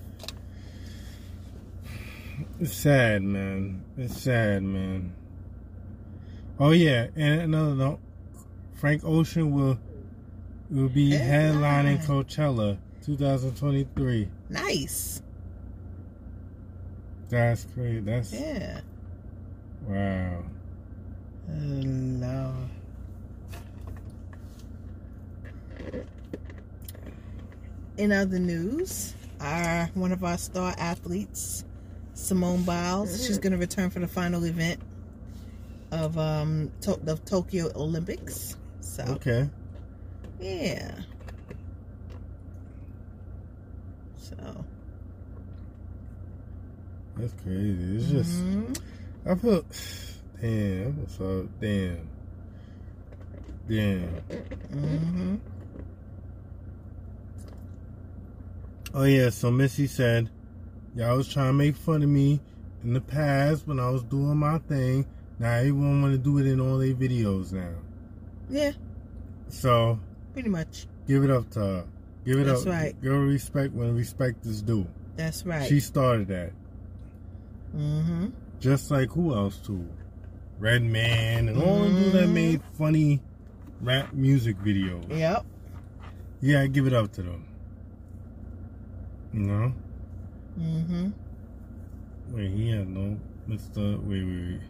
It's 2.59 2.73
sad, 2.73 3.23
man. 3.23 3.83
It's 3.97 4.21
sad, 4.21 4.61
man. 4.63 5.13
Oh 6.59 6.71
yeah, 6.71 7.07
and 7.15 7.41
another 7.41 7.75
note: 7.75 7.99
Frank 8.75 9.03
Ocean 9.03 9.51
will 9.53 9.77
will 10.69 10.89
be 10.89 11.11
headlining 11.11 12.05
Coachella 12.05 12.77
2023. 13.05 14.29
Nice. 14.49 15.21
That's 17.29 17.65
crazy. 17.73 17.99
That's 17.99 18.31
Yeah. 18.33 18.81
wow. 19.85 20.43
Oh, 21.49 21.53
no. 21.53 22.53
In 27.97 28.11
other 28.11 28.39
news, 28.39 29.13
our 29.41 29.87
one 29.93 30.11
of 30.11 30.23
our 30.23 30.37
star 30.37 30.73
athletes, 30.77 31.65
Simone 32.13 32.63
Biles, 32.63 33.25
she's 33.25 33.37
going 33.37 33.51
to 33.53 33.59
return 33.59 33.89
for 33.89 33.99
the 33.99 34.07
final 34.07 34.45
event 34.45 34.79
of 35.95 36.17
um 36.17 36.71
to- 36.81 36.99
the 37.03 37.15
Tokyo 37.17 37.71
Olympics. 37.75 38.55
So 38.81 39.03
Okay. 39.03 39.49
yeah. 40.39 40.91
So 44.17 44.65
That's 47.17 47.33
crazy. 47.43 47.95
It's 47.97 48.07
just 48.07 48.43
mhm. 48.43 48.77
I 49.25 49.35
feel 49.35 49.65
damn. 50.41 51.05
I 51.05 51.11
so 51.11 51.47
damn. 51.61 52.09
Damn. 53.69 54.09
Mhm. 54.73 55.39
Oh 58.93 59.03
yeah. 59.03 59.29
So 59.29 59.49
Missy 59.51 59.87
said, 59.87 60.29
y'all 60.95 61.17
was 61.17 61.27
trying 61.31 61.47
to 61.49 61.53
make 61.53 61.75
fun 61.75 62.03
of 62.03 62.09
me 62.09 62.39
in 62.83 62.93
the 62.93 63.01
past 63.01 63.67
when 63.67 63.79
I 63.79 63.89
was 63.89 64.03
doing 64.03 64.37
my 64.37 64.57
thing. 64.59 65.05
Now 65.39 65.53
everyone 65.53 66.01
want 66.01 66.13
to 66.13 66.17
do 66.17 66.37
it 66.37 66.45
in 66.47 66.59
all 66.59 66.77
their 66.77 66.93
videos 66.93 67.51
now. 67.51 67.73
yeah, 68.49 68.71
So 69.49 69.99
pretty 70.33 70.49
much. 70.49 70.87
give 71.07 71.23
it 71.23 71.29
up 71.29 71.49
to 71.51 71.59
her. 71.59 71.85
Give 72.25 72.39
it 72.39 72.45
That's 72.45 72.61
up. 72.61 72.67
right. 72.67 73.01
Give 73.01 73.11
her 73.11 73.19
respect 73.19 73.73
when 73.73 73.95
respect 73.95 74.45
is 74.45 74.61
due. 74.61 74.87
That's 75.15 75.45
right. 75.45 75.67
She 75.67 75.79
started 75.79 76.27
that. 76.29 76.51
Mm-hmm. 77.75 78.27
Just 78.59 78.89
like 78.91 79.09
who 79.11 79.33
else 79.35 79.57
too? 79.57 79.87
Redman 80.59 81.49
and 81.49 81.61
all 81.61 81.79
the 81.83 81.89
dudes 81.89 82.13
that 82.13 82.27
made 82.29 82.61
funny 82.77 83.21
rap 83.81 84.13
music 84.13 84.57
videos. 84.59 85.05
Yep. 85.15 85.45
Yeah, 86.41 86.61
I 86.61 86.67
give 86.67 86.87
it 86.87 86.93
up 86.93 87.11
to 87.13 87.21
them. 87.23 87.45
You 89.33 89.39
know? 89.41 89.73
Mhm. 90.57 91.13
Wait, 92.31 92.51
he 92.51 92.69
had 92.71 92.87
no 92.87 93.17
Mr. 93.49 94.01
Wait, 94.03 94.23
wait, 94.23 94.51
wait. 94.51 94.61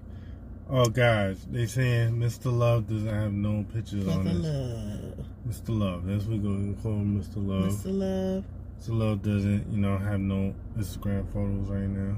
Oh, 0.67 0.85
guys, 0.87 1.45
they 1.51 1.67
saying 1.67 2.13
Mr. 2.15 2.51
Love 2.55 2.87
doesn't 2.87 3.07
have 3.07 3.31
no 3.31 3.63
pictures 3.71 4.07
on 4.07 4.23
Mother 4.25 4.39
this. 4.39 4.45
Love. 4.47 5.25
Mr. 5.47 5.79
Love, 5.79 6.05
that's 6.07 6.23
what 6.25 6.37
we're 6.39 6.43
going 6.43 6.75
to 6.75 6.81
call 6.81 6.93
him 6.93 7.21
Mr. 7.21 7.35
Love. 7.37 7.71
Mr. 7.71 7.85
Love. 7.99 8.43
Mr. 8.81 8.89
Love 8.99 9.21
doesn't, 9.21 9.71
you 9.71 9.77
know, 9.77 9.97
have 9.97 10.19
no 10.19 10.55
Instagram 10.77 11.31
photos 11.31 11.69
right 11.69 11.87
now. 11.87 12.15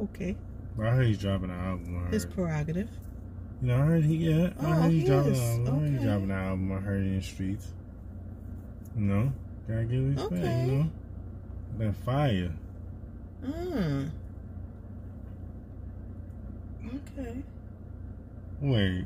Okay. 0.00 0.36
But 0.76 0.86
I 0.86 0.90
heard 0.90 1.06
he's 1.06 1.18
dropping 1.18 1.50
an 1.50 1.58
album. 1.58 2.04
I 2.06 2.10
His 2.10 2.24
prerogative. 2.24 2.88
You 3.62 3.68
know, 3.68 3.76
I 3.82 3.86
heard 3.86 4.04
he, 4.04 4.16
yeah, 4.16 4.50
I 4.60 4.64
Oh, 4.66 4.72
heard 4.82 4.90
he 4.92 5.00
he 5.00 5.06
dropping 5.06 5.34
an 5.34 5.40
album. 5.40 5.66
I 5.66 5.80
heard 5.80 5.90
he 5.98 6.04
dropping 6.04 6.30
an 6.30 6.38
album. 6.38 6.72
I 6.72 6.76
heard 6.80 7.00
it 7.00 7.06
in 7.06 7.16
the 7.16 7.22
streets. 7.22 7.72
You 8.96 9.02
know? 9.02 9.32
Gotta 9.66 9.84
give 9.84 10.04
respect, 10.04 10.32
Okay. 10.32 10.64
you 10.66 10.72
know? 10.72 10.90
That 11.78 11.96
fire. 12.04 12.52
Mm. 13.44 14.10
Okay. 17.18 17.42
Wait. 18.60 19.04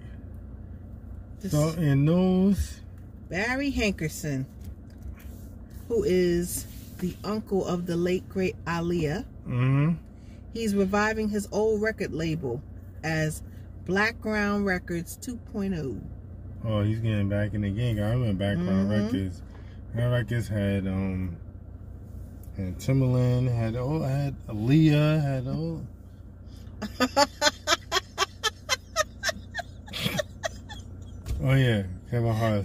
This 1.40 1.52
So, 1.52 1.70
in 1.70 2.04
news, 2.04 2.80
Barry 3.28 3.72
Hankerson, 3.72 4.44
who 5.88 6.04
is 6.04 6.66
the 6.98 7.14
uncle 7.24 7.66
of 7.66 7.86
the 7.86 7.96
late 7.96 8.28
great 8.28 8.56
Aaliyah, 8.66 9.24
mm-hmm. 9.46 9.92
he's 10.52 10.74
reviving 10.74 11.28
his 11.28 11.48
old 11.50 11.80
record 11.80 12.12
label 12.12 12.62
as 13.02 13.42
Blackground 13.86 14.66
Records 14.66 15.18
oh. 15.28 15.38
2.0. 15.52 16.00
Oh, 16.64 16.82
he's 16.82 17.00
getting 17.00 17.28
back 17.28 17.54
in 17.54 17.62
the 17.62 17.70
game. 17.70 17.98
I 17.98 18.10
remember 18.10 18.34
Blackground 18.34 18.90
Mhm. 18.90 19.04
Records. 19.04 19.42
Blackground 19.94 20.12
Records 20.12 20.48
had 20.48 20.86
um 20.86 21.36
had 22.56 22.78
Timbaland, 22.78 23.52
had 23.54 23.76
oh 23.76 24.02
had 24.02 24.36
Aaliyah, 24.46 25.22
had 25.22 25.46
oh 25.48 25.80
oh 31.42 31.54
yeah, 31.54 31.82
Kevin 32.10 32.34
Hart. 32.34 32.64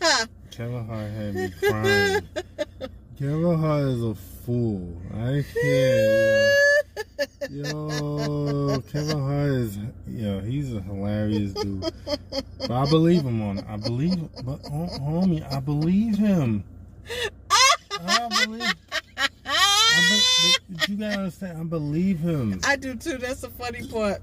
Kevin 0.50 0.86
Hart 0.86 1.10
had 1.10 1.34
me 1.34 1.50
crying. 1.58 2.28
Kevin 3.18 3.58
Hart 3.58 3.82
is 3.82 4.02
a 4.02 4.14
fool. 4.14 4.96
I 5.14 5.44
can't. 5.54 6.70
Yo, 7.50 7.62
yo 8.68 8.80
Kevin 8.92 9.18
Hart 9.18 9.50
is 9.50 9.78
yo. 10.06 10.40
He's 10.40 10.74
a 10.74 10.80
hilarious 10.80 11.52
dude. 11.52 11.82
But 12.58 12.70
I 12.70 12.88
believe 12.88 13.22
him 13.22 13.42
on 13.42 13.58
it. 13.58 13.64
I 13.68 13.76
believe, 13.76 14.18
but 14.44 14.62
homie, 14.62 15.50
I 15.52 15.60
believe 15.60 16.16
him. 16.16 16.64
I 18.00 18.44
believe. 18.44 18.74
I 19.44 20.22
be, 20.68 20.92
you 20.92 20.96
gotta 20.96 21.16
understand. 21.16 21.58
I 21.58 21.64
believe 21.64 22.20
him. 22.20 22.60
I 22.64 22.76
do 22.76 22.94
too. 22.94 23.18
That's 23.18 23.40
the 23.40 23.50
funny 23.50 23.86
part. 23.88 24.22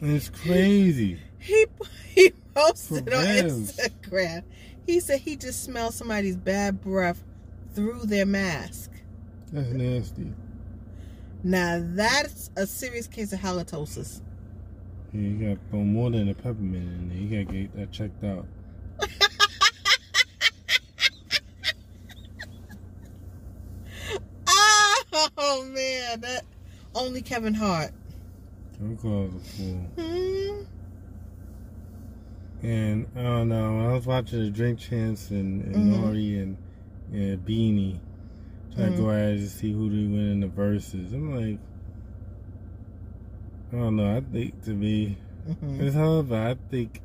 It's 0.00 0.28
crazy. 0.30 1.20
He 1.38 1.66
he 2.14 2.32
posted 2.54 3.08
For 3.08 3.16
on. 3.16 3.24
Instagram. 3.24 4.44
He 4.86 5.00
said 5.00 5.20
he 5.20 5.36
just 5.36 5.62
smelled 5.64 5.94
somebody's 5.94 6.36
bad 6.36 6.80
breath 6.80 7.22
through 7.74 8.06
their 8.06 8.26
mask. 8.26 8.90
That's 9.52 9.70
nasty. 9.70 10.32
Now 11.42 11.80
that's 11.82 12.50
a 12.56 12.66
serious 12.66 13.06
case 13.06 13.32
of 13.32 13.40
halitosis. 13.40 14.20
Yeah, 15.12 15.20
you 15.20 15.36
gotta 15.36 15.60
throw 15.70 15.80
more 15.80 16.10
than 16.10 16.28
a 16.28 16.34
peppermint 16.34 16.76
in 16.76 17.08
there. 17.08 17.18
You 17.18 17.44
gotta 17.44 17.58
get 17.58 17.76
that 17.76 17.92
checked 17.92 18.24
out. 18.24 18.46
Oh 25.40 25.64
man, 25.64 26.20
that 26.20 26.44
only 26.94 27.22
Kevin 27.22 27.54
Hart. 27.54 27.92
Kevin 28.78 28.96
Hart 28.96 29.28
is 29.28 29.34
a 29.34 29.38
fool. 29.56 29.80
Hmm. 29.98 30.64
And 32.66 33.06
I 33.16 33.22
don't 33.22 33.48
know. 33.48 33.76
When 33.76 33.86
I 33.86 33.92
was 33.92 34.06
watching 34.06 34.40
the 34.44 34.50
Drink 34.50 34.78
Champs 34.80 35.30
and, 35.30 35.62
and 35.64 35.76
Mhm. 35.76 35.94
Nori 36.00 36.42
and, 36.42 36.56
and 37.12 37.44
Beanie 37.46 37.98
trying 38.74 38.92
to 38.92 38.98
Mhm. 38.98 39.00
go 39.02 39.10
at 39.10 39.28
it 39.34 39.38
to 39.38 39.48
see 39.48 39.72
who 39.72 39.88
they 39.88 40.06
win 40.06 40.30
in 40.32 40.40
the 40.40 40.48
verses, 40.48 41.12
I'm 41.12 41.34
like, 41.34 41.58
I 43.72 43.76
don't 43.76 43.96
know. 43.96 44.16
I 44.16 44.20
think 44.20 44.60
to 44.64 44.70
me, 44.70 45.18
Mhm. 45.48 45.80
it's 45.80 45.94
hard, 45.94 46.28
but 46.28 46.38
I 46.38 46.54
think 46.70 47.00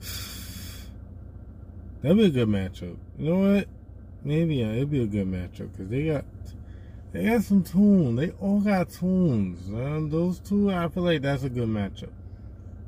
that'd 2.02 2.16
be 2.16 2.24
a 2.26 2.30
good 2.30 2.48
matchup. 2.48 2.96
You 3.18 3.30
know 3.30 3.38
what? 3.54 3.68
Maybe 4.24 4.56
yeah, 4.56 4.72
it'd 4.72 4.90
be 4.90 5.02
a 5.02 5.06
good 5.06 5.26
matchup 5.26 5.72
because 5.72 5.88
they 5.88 6.06
got 6.06 6.24
they 7.14 7.24
got 7.26 7.42
some 7.42 7.62
tunes. 7.62 8.18
They 8.20 8.30
all 8.40 8.60
got 8.60 8.90
tunes. 8.90 9.68
Um, 9.72 10.10
those 10.10 10.40
two, 10.40 10.70
I 10.70 10.88
feel 10.88 11.04
like 11.04 11.22
that's 11.22 11.44
a 11.44 11.48
good 11.48 11.68
matchup. 11.68 12.10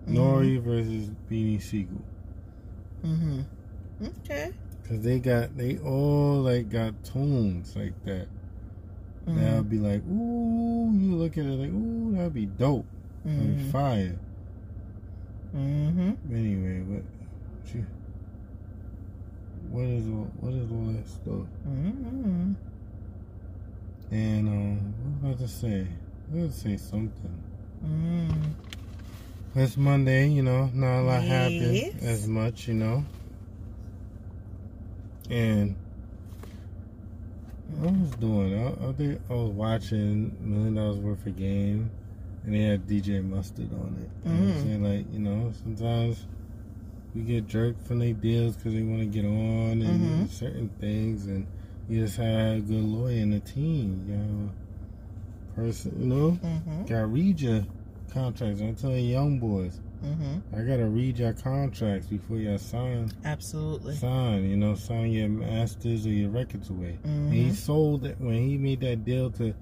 Nori 0.07 0.61
versus 0.61 1.11
Beanie 1.31 1.63
Sigel. 1.63 2.03
Mm-hmm. 3.05 3.41
Okay. 4.25 4.53
Cause 4.89 5.01
they 5.01 5.19
got 5.19 5.57
they 5.57 5.79
all 5.79 6.43
like 6.43 6.69
got 6.69 7.03
tunes 7.05 7.75
like 7.75 7.95
that. 8.05 8.29
Mm-hmm. 9.27 9.41
That'll 9.41 9.63
be 9.65 9.79
like, 9.79 10.03
ooh, 10.09 10.93
you 10.95 11.17
look 11.17 11.39
at 11.39 11.45
it 11.45 11.49
like, 11.49 11.71
ooh, 11.71 12.13
that'd 12.17 12.35
be 12.35 12.47
dope. 12.47 12.87
That'd 13.25 13.57
be 13.57 13.63
Mm-hmm. 13.63 13.71
fire. 13.71 14.19
Mm-hmm. 15.57 16.13
Anyway, 16.35 16.81
what 16.83 17.03
she 17.69 17.79
what 19.71 19.85
is 19.85 20.07
all 20.07 20.31
what 20.41 20.53
is 20.53 20.71
all 20.71 20.93
that 20.93 21.09
stuff? 21.09 21.47
Mm-hmm. 21.69 22.53
And 24.11 24.49
um 24.49 24.95
what 25.21 25.39
was 25.39 25.41
I 25.41 25.45
about 25.45 25.49
to 25.49 25.49
say? 25.49 25.87
I 26.33 26.35
was 26.37 26.45
about 26.45 26.53
to 26.55 26.61
say 26.61 26.77
something. 26.77 27.43
Mm-hmm. 27.85 29.59
It's 29.59 29.77
Monday, 29.77 30.29
you 30.29 30.43
know, 30.43 30.71
not 30.75 31.01
a 31.01 31.03
lot 31.03 31.23
Yes. 31.25 31.29
happened 31.29 32.03
as 32.03 32.29
much, 32.29 32.69
you 32.69 32.75
know. 32.75 33.05
And 35.31 35.75
I 37.83 37.87
was 37.87 38.11
doing, 38.13 38.55
I, 38.55 38.89
I 38.89 38.93
think 38.93 39.21
I 39.29 39.33
was 39.33 39.51
watching 39.51 40.37
Million 40.41 40.75
Dollars 40.75 40.99
Worth 40.99 41.27
of 41.27 41.37
Game, 41.37 41.91
and 42.45 42.55
they 42.55 42.61
had 42.63 42.87
DJ 42.87 43.25
Mustard 43.25 43.73
on 43.73 43.97
it. 44.03 44.29
You 44.29 44.35
know 44.35 44.43
I'm 44.53 44.63
saying? 44.63 44.85
Like, 44.85 45.13
you 45.13 45.19
know, 45.19 45.53
sometimes 45.63 46.27
we 47.15 47.23
get 47.23 47.47
jerked 47.49 47.87
from 47.87 47.99
their 47.99 48.13
deals 48.13 48.57
because 48.57 48.73
they 48.75 48.83
want 48.83 49.01
to 49.01 49.07
get 49.07 49.25
on 49.25 49.83
and 49.83 50.27
Mhm. 50.27 50.31
certain 50.31 50.69
things, 50.81 51.27
and 51.27 51.47
you 51.89 52.05
just 52.05 52.17
had 52.17 52.57
a 52.57 52.61
good 52.61 52.83
lawyer 52.85 53.17
in 53.17 53.31
the 53.31 53.41
team. 53.41 54.05
You 54.09 54.17
know, 54.17 54.51
person, 55.55 55.93
you 56.01 56.07
know, 56.07 56.31
Mm-hmm. 56.43 56.85
got 56.87 57.13
read 57.13 57.41
your 57.41 57.65
contracts. 58.13 58.61
I'm 58.61 58.75
telling 58.75 59.05
young 59.05 59.39
boys, 59.39 59.81
Mm-hmm. 60.05 60.55
I 60.57 60.61
gotta 60.63 60.87
read 60.87 61.19
your 61.19 61.33
contracts 61.33 62.07
before 62.07 62.37
y'all 62.37 62.59
sign. 62.59 63.11
Absolutely. 63.25 63.97
Sign, 63.97 64.45
you 64.49 64.57
know, 64.57 64.75
sign 64.75 65.11
your 65.11 65.29
masters 65.31 66.07
or 66.07 66.11
your 66.11 66.29
records 66.29 66.69
away. 66.69 66.99
And 67.05 67.33
he 67.33 67.45
Mm-hmm. 67.47 67.53
sold 67.55 68.05
it 68.05 68.17
when 68.21 68.35
he 68.35 68.59
made 68.59 68.81
that 68.81 69.05
deal 69.05 69.31
to 69.33 69.55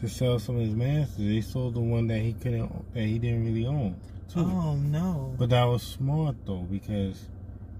to 0.00 0.08
sell 0.10 0.38
some 0.38 0.56
of 0.56 0.60
his 0.60 0.74
masters. 0.74 1.16
He 1.16 1.40
sold 1.40 1.72
the 1.74 1.80
one 1.80 2.06
that 2.08 2.18
he 2.18 2.34
couldn't, 2.34 2.92
that 2.92 3.04
he 3.04 3.18
didn't 3.18 3.46
really 3.46 3.66
own. 3.66 3.96
Too. 4.28 4.40
Oh 4.40 4.74
no. 4.76 5.34
But 5.38 5.48
that 5.50 5.64
was 5.64 5.82
smart 5.82 6.36
though 6.44 6.66
because 6.70 7.26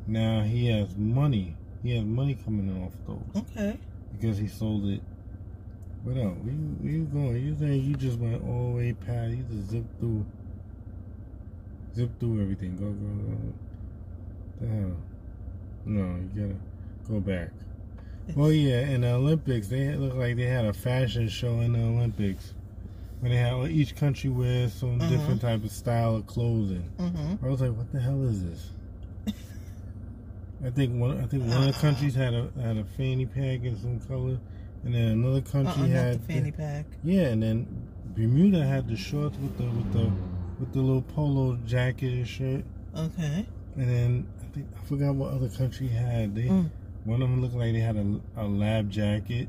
now 0.06 0.40
he 0.42 0.68
has 0.68 0.96
money. 0.96 1.56
He 1.82 1.94
has 1.96 2.04
money 2.04 2.34
coming 2.44 2.68
in 2.68 2.82
off 2.82 2.92
those 3.06 3.42
Okay. 3.42 3.78
because 4.12 4.38
he 4.38 4.48
sold 4.48 4.86
it. 4.86 5.00
What 6.04 6.16
else? 6.16 6.36
Where 6.42 6.52
you, 6.54 6.76
where 6.80 6.92
you 6.92 7.04
going? 7.04 7.36
You 7.46 7.54
think 7.54 7.84
you 7.84 7.94
just 7.96 8.18
went 8.18 8.42
all 8.46 8.70
the 8.70 8.76
way 8.76 8.92
past? 8.92 9.30
You 9.32 9.44
just 9.50 9.70
zip 9.70 9.84
through, 9.98 10.24
zip 11.94 12.10
through 12.20 12.40
everything. 12.42 12.76
Go, 12.76 12.90
go, 12.90 13.06
go. 13.24 13.36
The 14.60 14.66
hell? 14.68 14.96
No, 15.84 16.16
you 16.16 16.30
gotta 16.42 16.56
go 17.08 17.20
back. 17.20 17.50
Well, 18.34 18.50
yeah, 18.52 18.80
in 18.88 19.02
the 19.02 19.12
Olympics, 19.14 19.68
they 19.68 19.94
looked 19.94 20.16
like 20.16 20.36
they 20.36 20.46
had 20.46 20.64
a 20.64 20.72
fashion 20.72 21.28
show 21.28 21.60
in 21.60 21.72
the 21.74 21.78
Olympics. 21.80 22.54
When 23.20 23.30
they 23.32 23.38
had 23.38 23.70
each 23.70 23.94
country 23.96 24.30
wears 24.30 24.74
some 24.74 24.98
Mhm. 24.98 25.08
different 25.08 25.40
type 25.40 25.64
of 25.64 25.70
style 25.70 26.16
of 26.16 26.26
clothing. 26.26 26.84
Mm-hmm. 26.98 27.44
I 27.44 27.48
was 27.48 27.60
like, 27.60 27.74
what 27.76 27.90
the 27.92 28.00
hell 28.00 28.22
is 28.24 28.42
this? 28.44 28.70
I 30.64 30.70
think 30.70 30.98
one. 31.00 31.20
I 31.20 31.26
think 31.26 31.44
one 31.44 31.68
of 31.68 31.74
the 31.74 31.80
countries 31.80 32.14
had 32.14 32.34
a 32.34 32.48
had 32.60 32.76
a 32.76 32.84
fanny 32.84 33.26
pack 33.26 33.62
in 33.64 33.76
some 33.80 34.00
color, 34.00 34.38
and 34.84 34.94
then 34.94 35.08
another 35.12 35.40
country 35.42 35.82
Uh-uh, 35.82 35.88
had 35.88 36.14
the 36.26 36.32
fanny 36.32 36.50
pack. 36.50 36.86
yeah, 37.04 37.28
and 37.28 37.42
then 37.42 37.66
Bermuda 38.16 38.64
had 38.64 38.88
the 38.88 38.96
shorts 38.96 39.36
with 39.38 39.56
the 39.58 39.64
with 39.64 39.92
the 39.92 40.10
with 40.58 40.72
the 40.72 40.80
little 40.80 41.02
polo 41.02 41.56
jacket 41.66 42.12
and 42.14 42.26
shirt, 42.26 42.64
Okay. 42.96 43.46
and 43.76 43.88
then 43.88 44.26
I 44.42 44.54
think 44.54 44.66
I 44.80 44.84
forgot 44.86 45.14
what 45.14 45.32
other 45.34 45.48
country 45.50 45.88
had. 45.88 46.34
They 46.34 46.44
Mm. 46.48 46.70
one 47.04 47.20
of 47.22 47.28
them 47.28 47.42
looked 47.42 47.54
like 47.54 47.72
they 47.74 47.80
had 47.80 47.96
a, 47.96 48.20
a 48.36 48.44
lab 48.48 48.88
jacket. 48.90 49.48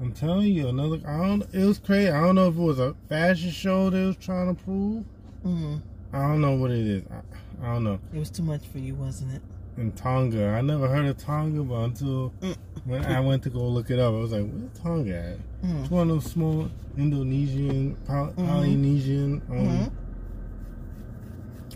I'm 0.00 0.12
telling 0.12 0.52
you, 0.52 0.68
another. 0.68 1.00
I 1.06 1.18
don't. 1.26 1.42
It 1.52 1.64
was 1.66 1.78
crazy. 1.78 2.08
I 2.10 2.20
don't 2.20 2.36
know 2.36 2.48
if 2.48 2.56
it 2.56 2.60
was 2.60 2.78
a 2.78 2.94
fashion 3.08 3.50
show 3.50 3.90
they 3.90 4.04
was 4.06 4.16
trying 4.16 4.54
to 4.56 4.62
prove. 4.62 5.04
Mm-hmm. 5.44 5.76
I 6.12 6.22
don't 6.28 6.40
know 6.40 6.54
what 6.56 6.70
it 6.70 6.86
is. 6.86 7.02
I, 7.10 7.66
I 7.68 7.74
don't 7.74 7.84
know. 7.84 7.98
It 8.14 8.18
was 8.18 8.30
too 8.30 8.44
much 8.44 8.66
for 8.68 8.78
you, 8.78 8.94
wasn't 8.94 9.34
it? 9.34 9.42
In 9.78 9.92
Tonga. 9.92 10.48
I 10.48 10.60
never 10.60 10.88
heard 10.88 11.06
of 11.06 11.16
Tonga, 11.18 11.62
but 11.62 11.74
until 11.84 12.32
Mm. 12.40 12.56
when 12.84 13.04
I 13.04 13.20
went 13.20 13.42
to 13.44 13.50
go 13.50 13.66
look 13.68 13.90
it 13.90 13.98
up, 13.98 14.12
I 14.14 14.18
was 14.18 14.32
like, 14.32 14.48
"Where's 14.50 14.78
Tonga 14.80 15.16
at?" 15.16 15.38
Mm. 15.62 15.80
It's 15.82 15.90
one 15.90 16.02
of 16.10 16.16
those 16.16 16.30
small 16.30 16.68
Indonesian, 16.96 17.96
Poly- 18.06 18.32
Mhm. 18.32 18.46
Polynesian 18.46 19.42
um, 19.50 19.56
Mhm. 19.56 19.90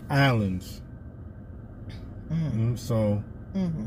islands. 0.09 0.81
Mm-hmm. 2.31 2.73
Mm, 2.73 2.79
so, 2.79 3.23
Mm-hmm. 3.53 3.85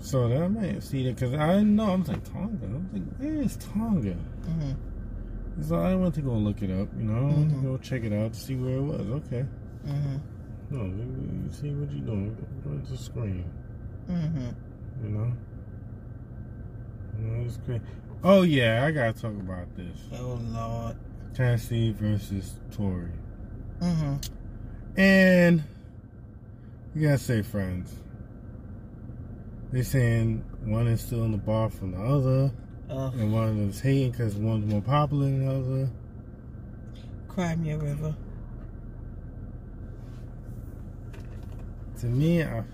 so 0.00 0.28
that 0.28 0.42
I 0.42 0.48
might 0.48 0.82
see 0.82 1.04
that 1.04 1.14
because 1.16 1.32
I 1.34 1.54
didn't 1.54 1.76
know. 1.76 1.92
I 1.92 1.96
was 1.96 2.08
like 2.08 2.24
Tonga. 2.24 2.66
I 2.66 2.72
was 2.72 2.82
like, 2.92 3.02
"Where 3.18 3.34
is 3.42 3.56
Tonga?" 3.56 4.14
Mm-hmm. 4.14 5.62
So 5.62 5.76
I 5.76 5.94
went 5.94 6.14
to 6.14 6.22
go 6.22 6.32
look 6.34 6.62
it 6.62 6.70
up. 6.70 6.88
You 6.98 7.04
know, 7.04 7.28
I 7.28 7.32
went 7.32 7.50
to 7.50 7.56
go 7.62 7.76
check 7.78 8.04
it 8.04 8.12
out 8.12 8.32
to 8.32 8.40
see 8.40 8.54
where 8.56 8.76
it 8.76 8.82
was. 8.82 9.00
Okay. 9.26 9.44
No, 10.72 10.84
you 10.84 11.50
see 11.50 11.70
what 11.70 11.90
you're 11.92 12.04
doing? 12.06 12.36
Go 12.64 12.70
to 12.78 12.90
the 12.92 12.96
screen. 12.98 13.44
Mm-hmm. 14.10 14.48
You 15.04 15.08
know. 15.10 15.32
You 17.18 17.24
know, 17.26 17.44
it's 17.44 17.58
great. 17.58 17.82
Oh 18.24 18.42
yeah, 18.42 18.84
I 18.86 18.90
gotta 18.90 19.12
talk 19.12 19.32
about 19.32 19.74
this. 19.76 19.98
Oh 20.18 20.40
Lord. 20.50 20.96
Tennessee 21.34 21.92
versus 21.92 22.54
Tory. 22.70 23.08
Mm-hmm. 23.80 24.14
And 24.98 25.62
you 26.94 27.02
gotta 27.08 27.18
say 27.18 27.42
friends. 27.42 27.94
They 29.72 29.82
saying 29.82 30.44
one 30.64 30.86
is 30.88 31.00
still 31.00 31.24
in 31.24 31.32
the 31.32 31.38
bar 31.38 31.68
from 31.70 31.92
the 31.92 31.98
other, 31.98 32.52
Oh, 32.90 33.06
and 33.18 33.32
one 33.32 33.48
of 33.48 33.56
them's 33.56 33.80
hating 33.80 34.10
because 34.12 34.34
one's 34.36 34.66
more 34.70 34.82
popular 34.82 35.24
than 35.26 35.46
the 35.46 35.52
other. 35.52 35.90
cry 37.28 37.56
me 37.56 37.72
a 37.72 37.78
river. 37.78 38.14
To 42.02 42.08
me, 42.08 42.42
I, 42.42 42.64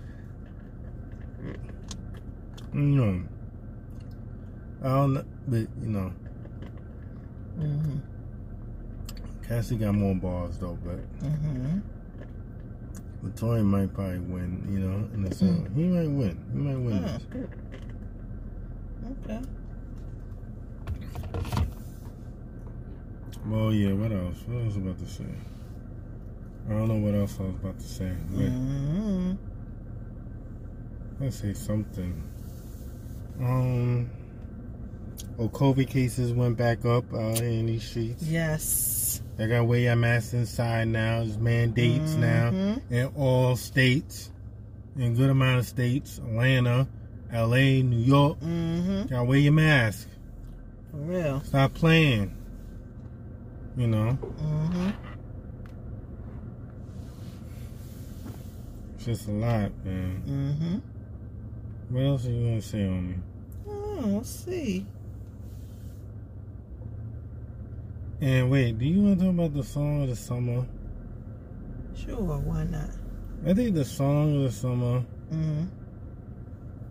you 2.73 2.79
know, 2.81 3.21
I 4.83 4.87
don't 4.87 5.13
know, 5.13 5.25
but 5.47 5.67
you 5.83 5.89
know, 5.89 6.11
Mm-hmm. 7.59 7.97
Cassie 9.47 9.75
got 9.75 9.93
more 9.93 10.15
balls 10.15 10.57
though, 10.57 10.79
but 10.83 10.97
Mm-hmm. 11.19 11.79
but 13.21 13.35
Tory 13.37 13.61
might 13.61 13.93
probably 13.93 14.17
win. 14.19 14.65
You 14.67 14.79
know, 14.79 15.07
in 15.13 15.21
the 15.23 15.35
song, 15.35 15.69
he 15.75 15.83
might 15.83 16.09
win. 16.09 16.43
He 16.51 16.57
might 16.57 16.79
win 16.79 17.03
this. 17.03 17.21
Okay. 19.29 19.45
Well, 23.45 23.71
yeah. 23.73 23.93
What 23.93 24.11
else? 24.11 24.37
What 24.47 24.57
else 24.63 24.75
was 24.75 24.77
about 24.77 24.97
to 24.99 25.07
say? 25.07 25.25
I 26.69 26.73
don't 26.73 26.87
know 26.87 26.97
what 26.97 27.15
else 27.15 27.35
I 27.39 27.43
was 27.43 27.55
about 27.55 27.79
to 27.79 27.85
say. 27.85 28.11
Wait, 28.31 28.49
Mm-hmm. 28.51 29.33
let's 31.19 31.37
say 31.37 31.53
something. 31.53 32.23
Um. 33.39 34.09
Oh, 35.37 35.49
COVID 35.49 35.89
cases 35.89 36.31
went 36.33 36.57
back 36.57 36.85
up 36.85 37.05
uh, 37.13 37.17
in 37.17 37.65
these 37.65 37.83
streets. 37.89 38.23
Yes. 38.23 39.21
They 39.37 39.47
got 39.47 39.57
to 39.59 39.63
wear 39.63 39.79
your 39.79 39.95
mask 39.95 40.33
inside 40.33 40.87
now. 40.89 41.19
There's 41.23 41.37
mandates 41.37 42.13
now 42.15 42.51
Mhm. 42.51 42.81
in 42.91 43.05
all 43.17 43.55
states, 43.55 44.31
in 44.97 45.01
a 45.03 45.09
good 45.15 45.29
amount 45.29 45.59
of 45.59 45.65
states. 45.65 46.19
Atlanta, 46.19 46.87
L.A., 47.31 47.81
New 47.83 47.97
York. 47.99 48.39
Mm-hmm. 48.41 49.03
Gotta 49.07 49.23
wear 49.23 49.37
your 49.39 49.53
mask. 49.53 50.07
For 50.91 50.97
real. 50.97 51.41
Stop 51.41 51.73
playing. 51.73 52.33
You 53.77 53.87
know, 53.87 54.17
Mm-hmm. 54.21 54.89
it's 54.89 55.08
just 59.09 59.27
a 59.27 59.31
lot, 59.31 59.71
man. 59.83 60.23
Mm-hmm. 60.27 61.95
What 61.95 62.03
else 62.05 62.25
are 62.27 62.29
you 62.31 62.43
gonna 62.49 62.61
say 62.61 62.85
on 62.85 63.09
me? 63.09 63.15
Oh, 63.67 64.01
let's 64.17 64.29
see. 64.29 64.85
And 68.21 68.51
wait, 68.51 68.77
do 68.77 68.85
you 68.85 69.01
want 69.01 69.19
to 69.19 69.25
talk 69.25 69.33
about 69.33 69.53
the 69.55 69.63
song 69.63 70.03
of 70.03 70.09
the 70.09 70.15
summer? 70.15 70.65
Sure, 71.95 72.15
why 72.17 72.65
not? 72.65 72.91
I 73.47 73.53
think 73.53 73.73
the 73.75 73.85
song 73.85 74.35
of 74.37 74.43
the 74.43 74.51
summer 74.51 75.03
Mm-hmm. 75.31 75.65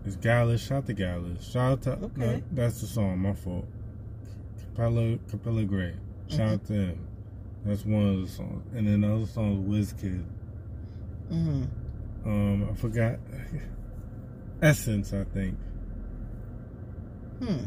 is 0.07 0.17
Gyalis. 0.17 0.65
Shout 0.67 0.77
out 0.79 0.85
to 0.87 0.93
Gyalis. 0.93 1.51
Shout 1.51 1.71
out 1.71 1.81
to 1.83 1.91
Okay. 2.05 2.09
no, 2.17 2.41
that's 2.53 2.81
the 2.81 2.87
song. 2.87 3.19
My 3.19 3.33
fault. 3.33 3.65
Capella 4.59 5.17
Capella 5.29 5.63
Grey. 5.63 5.93
Shout 6.27 6.49
out 6.49 6.65
to 6.65 6.73
him. 6.73 7.07
That's 7.65 7.85
one 7.85 8.07
of 8.09 8.21
the 8.21 8.27
songs. 8.27 8.63
And 8.75 8.87
then 8.87 9.01
the 9.01 9.13
other 9.13 9.25
song 9.25 9.71
is 9.73 9.93
WizKid. 9.93 10.23
Mm-hmm. 11.31 11.63
Um, 12.25 12.67
I 12.69 12.73
forgot. 12.75 13.17
Essence, 14.61 15.13
I 15.13 15.23
think. 15.25 15.57
Hmm. 17.39 17.57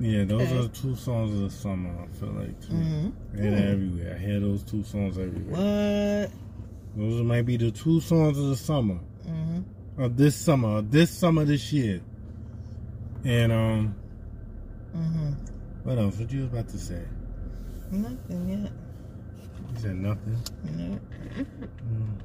Yeah, 0.00 0.24
those 0.24 0.42
Okay. 0.42 0.58
are 0.58 0.62
the 0.62 0.68
two 0.68 0.94
songs 0.96 1.32
of 1.34 1.40
the 1.40 1.50
summer. 1.50 1.90
I 2.02 2.06
feel 2.18 2.28
like 2.30 2.60
too. 2.60 2.74
hmm 2.74 3.08
They're 3.32 3.50
Hmm. 3.50 3.72
everywhere. 3.72 4.14
I 4.14 4.18
hear 4.18 4.40
those 4.40 4.62
two 4.62 4.82
songs 4.84 5.18
everywhere. 5.18 6.26
What? 6.26 6.30
Those 6.96 7.22
might 7.22 7.42
be 7.42 7.56
the 7.56 7.70
two 7.70 8.00
songs 8.00 8.38
of 8.38 8.46
the 8.46 8.56
summer. 8.56 8.98
hmm 9.26 9.60
Of 9.98 10.16
this 10.16 10.34
summer. 10.36 10.78
Of 10.78 10.90
this 10.90 11.10
summer 11.10 11.44
this 11.44 11.72
year. 11.72 12.00
And 13.24 13.52
um 13.52 13.94
hmm 14.94 15.32
what 15.82 15.98
else? 15.98 16.16
What 16.18 16.30
you 16.32 16.40
was 16.42 16.48
about 16.50 16.68
to 16.68 16.78
say? 16.78 17.02
Nothing 17.90 18.48
yet. 18.48 18.72
You 19.74 19.80
said 19.80 19.96
nothing. 19.96 20.38
No. 20.64 20.98
Mm. 21.90 22.18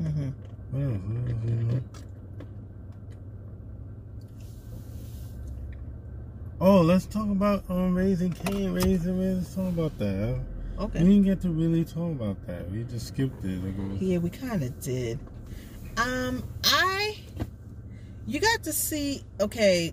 Hmm 0.00 0.30
What 0.70 0.82
else? 0.82 1.00
What 1.02 1.30
else, 1.30 1.44
you 1.44 1.54
know? 1.64 1.80
Oh, 6.62 6.80
let's 6.82 7.06
talk 7.06 7.28
about 7.30 7.64
um 7.70 7.94
raising 7.94 8.32
Cain, 8.32 8.72
raising 8.72 9.18
man. 9.18 9.38
Let's 9.38 9.54
talk 9.54 9.68
about 9.68 9.98
that. 9.98 10.38
Okay. 10.78 11.02
We 11.02 11.08
didn't 11.08 11.24
get 11.24 11.40
to 11.42 11.50
really 11.50 11.84
talk 11.84 12.10
about 12.12 12.46
that. 12.46 12.70
We 12.70 12.84
just 12.84 13.08
skipped 13.08 13.44
it. 13.44 13.62
It 13.64 14.02
Yeah, 14.02 14.18
we 14.18 14.30
kind 14.30 14.62
of 14.62 14.80
did. 14.80 15.18
Um, 15.98 16.42
I, 16.64 17.18
you 18.26 18.40
got 18.40 18.62
to 18.62 18.72
see. 18.72 19.22
Okay, 19.40 19.92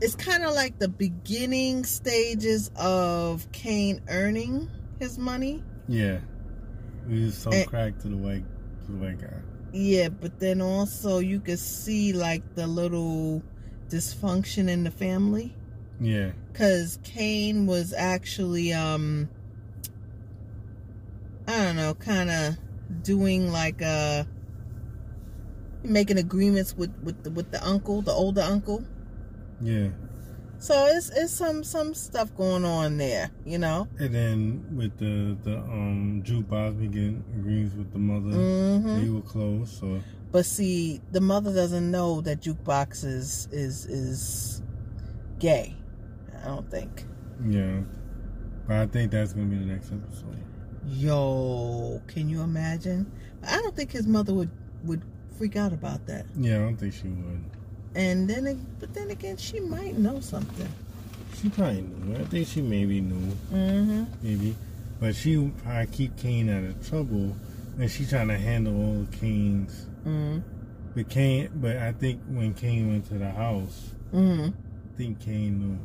it's 0.00 0.14
kind 0.14 0.44
of 0.44 0.54
like 0.54 0.78
the 0.78 0.88
beginning 0.88 1.84
stages 1.84 2.70
of 2.76 3.50
Kane 3.52 4.00
earning 4.08 4.70
his 4.98 5.18
money. 5.18 5.62
yeah. 5.88 6.18
We 7.08 7.20
just 7.26 7.42
so 7.42 7.50
Eh. 7.50 7.64
cracked 7.64 8.02
to 8.02 8.08
the 8.08 8.16
white 8.16 8.44
to 8.86 8.92
the 8.92 8.98
white 8.98 9.20
guy. 9.20 9.34
Yeah, 9.72 10.08
but 10.08 10.38
then 10.40 10.60
also 10.60 11.18
you 11.18 11.40
could 11.40 11.58
see 11.58 12.12
like 12.12 12.54
the 12.54 12.66
little 12.66 13.42
dysfunction 13.88 14.68
in 14.68 14.84
the 14.84 14.90
family. 14.90 15.54
Yeah. 16.00 16.30
because 16.52 16.98
Kane 17.02 17.66
was 17.66 17.92
actually 17.92 18.72
um 18.72 19.28
I 21.46 21.64
don't 21.64 21.76
know, 21.76 21.94
kind 21.94 22.30
of 22.30 22.56
doing 23.02 23.50
like 23.50 23.80
uh 23.82 24.24
making 25.82 26.18
agreements 26.18 26.76
with 26.76 26.92
with 27.02 27.24
the, 27.24 27.30
with 27.30 27.50
the 27.50 27.66
uncle, 27.66 28.02
the 28.02 28.12
older 28.12 28.42
uncle. 28.42 28.84
Yeah. 29.60 29.88
So 30.60 30.86
it's 30.86 31.10
it's 31.10 31.32
some 31.32 31.62
some 31.62 31.94
stuff 31.94 32.34
going 32.36 32.64
on 32.64 32.96
there, 32.98 33.30
you 33.44 33.58
know. 33.58 33.86
And 33.98 34.14
then 34.14 34.66
with 34.76 34.98
the 34.98 35.36
the 35.48 35.58
um 35.58 36.22
jukebox 36.26 36.78
begin 36.80 37.24
agrees 37.38 37.74
with 37.74 37.92
the 37.92 37.98
mother. 37.98 38.36
hmm 38.36 39.00
They 39.02 39.08
were 39.08 39.20
close, 39.20 39.70
so 39.78 40.00
But 40.32 40.44
see, 40.46 41.00
the 41.12 41.20
mother 41.20 41.54
doesn't 41.54 41.90
know 41.90 42.20
that 42.22 42.40
jukebox 42.40 43.04
is 43.04 43.48
is 43.52 43.86
is 43.86 44.62
gay. 45.38 45.76
I 46.42 46.46
don't 46.48 46.68
think. 46.70 47.04
yeah. 47.48 47.80
But 48.66 48.76
I 48.76 48.86
think 48.86 49.12
that's 49.12 49.32
gonna 49.32 49.46
be 49.46 49.56
the 49.58 49.64
next 49.64 49.92
episode. 49.92 50.42
Yo, 50.86 52.02
can 52.08 52.28
you 52.28 52.40
imagine? 52.42 53.10
I 53.46 53.56
don't 53.56 53.76
think 53.76 53.92
his 53.92 54.06
mother 54.06 54.34
would 54.34 54.50
would 54.84 55.02
freak 55.36 55.54
out 55.56 55.72
about 55.72 56.06
that. 56.06 56.26
Yeah, 56.36 56.56
I 56.56 56.58
don't 56.58 56.76
think 56.76 56.94
she 56.94 57.08
would. 57.08 57.44
And 57.98 58.28
then, 58.30 58.46
it- 58.46 58.80
but 58.80 58.94
then 58.94 59.10
again, 59.10 59.36
she 59.36 59.60
might 59.60 59.98
know 59.98 60.20
something. 60.20 60.68
She 61.40 61.48
probably 61.50 61.82
knew. 61.82 62.16
I 62.16 62.24
think 62.24 62.46
she 62.48 62.62
maybe 62.62 63.00
knew, 63.00 63.32
Mm-hmm. 63.52 64.04
maybe. 64.22 64.56
But 65.00 65.14
she 65.14 65.52
probably 65.62 65.86
keep 65.86 66.16
Kane 66.16 66.48
out 66.50 66.64
of 66.64 66.88
trouble 66.88 67.36
and 67.78 67.90
she 67.90 68.04
trying 68.06 68.28
to 68.28 68.38
handle 68.38 68.74
all 68.76 69.00
of 69.02 69.10
Kane's 69.12 69.86
Mm-hmm. 70.06 70.38
but 70.94 71.08
Kane 71.08 71.48
but 71.56 71.76
I 71.76 71.92
think 71.92 72.20
when 72.28 72.54
Kane 72.54 72.88
went 72.90 73.06
to 73.08 73.14
the 73.18 73.30
house, 73.30 73.90
Mm-hmm. 74.12 74.46
I 74.50 74.96
think 74.96 75.20
Kane 75.20 75.58
knew 75.60 75.78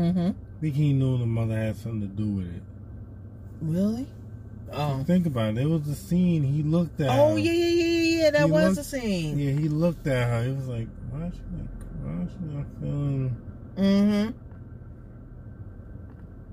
Mm-hmm. 0.00 0.28
I 0.28 0.60
think 0.60 0.74
he 0.74 0.92
knew 0.92 1.18
the 1.18 1.26
mother 1.26 1.56
had 1.56 1.76
something 1.76 2.02
to 2.02 2.06
do 2.06 2.26
with 2.28 2.46
it. 2.54 2.62
Really? 3.60 4.06
Oh. 4.72 5.02
Think 5.04 5.26
about 5.26 5.50
it. 5.50 5.54
There 5.56 5.68
was 5.68 5.86
a 5.88 5.94
scene 5.96 6.42
he 6.44 6.62
looked 6.62 7.00
at 7.00 7.10
Oh 7.10 7.32
her. 7.32 7.38
yeah, 7.38 7.50
yeah, 7.52 7.66
yeah, 7.66 7.84
yeah, 7.84 8.22
yeah. 8.24 8.30
That 8.30 8.44
He 8.46 8.50
was 8.52 8.62
looked- 8.64 8.76
the 8.76 8.84
scene. 8.84 9.38
Yeah, 9.38 9.50
he 9.52 9.68
looked 9.68 10.06
at 10.06 10.28
her. 10.28 10.44
He 10.44 10.52
was 10.52 10.68
like, 10.68 10.86
why 11.20 11.26
is 11.26 11.34
she 11.34 11.40
like, 11.56 11.68
why 12.02 12.22
is 12.24 12.30
she 12.32 12.54
not 12.54 12.66
feeling 12.80 13.36
Mm-hmm. 13.76 14.30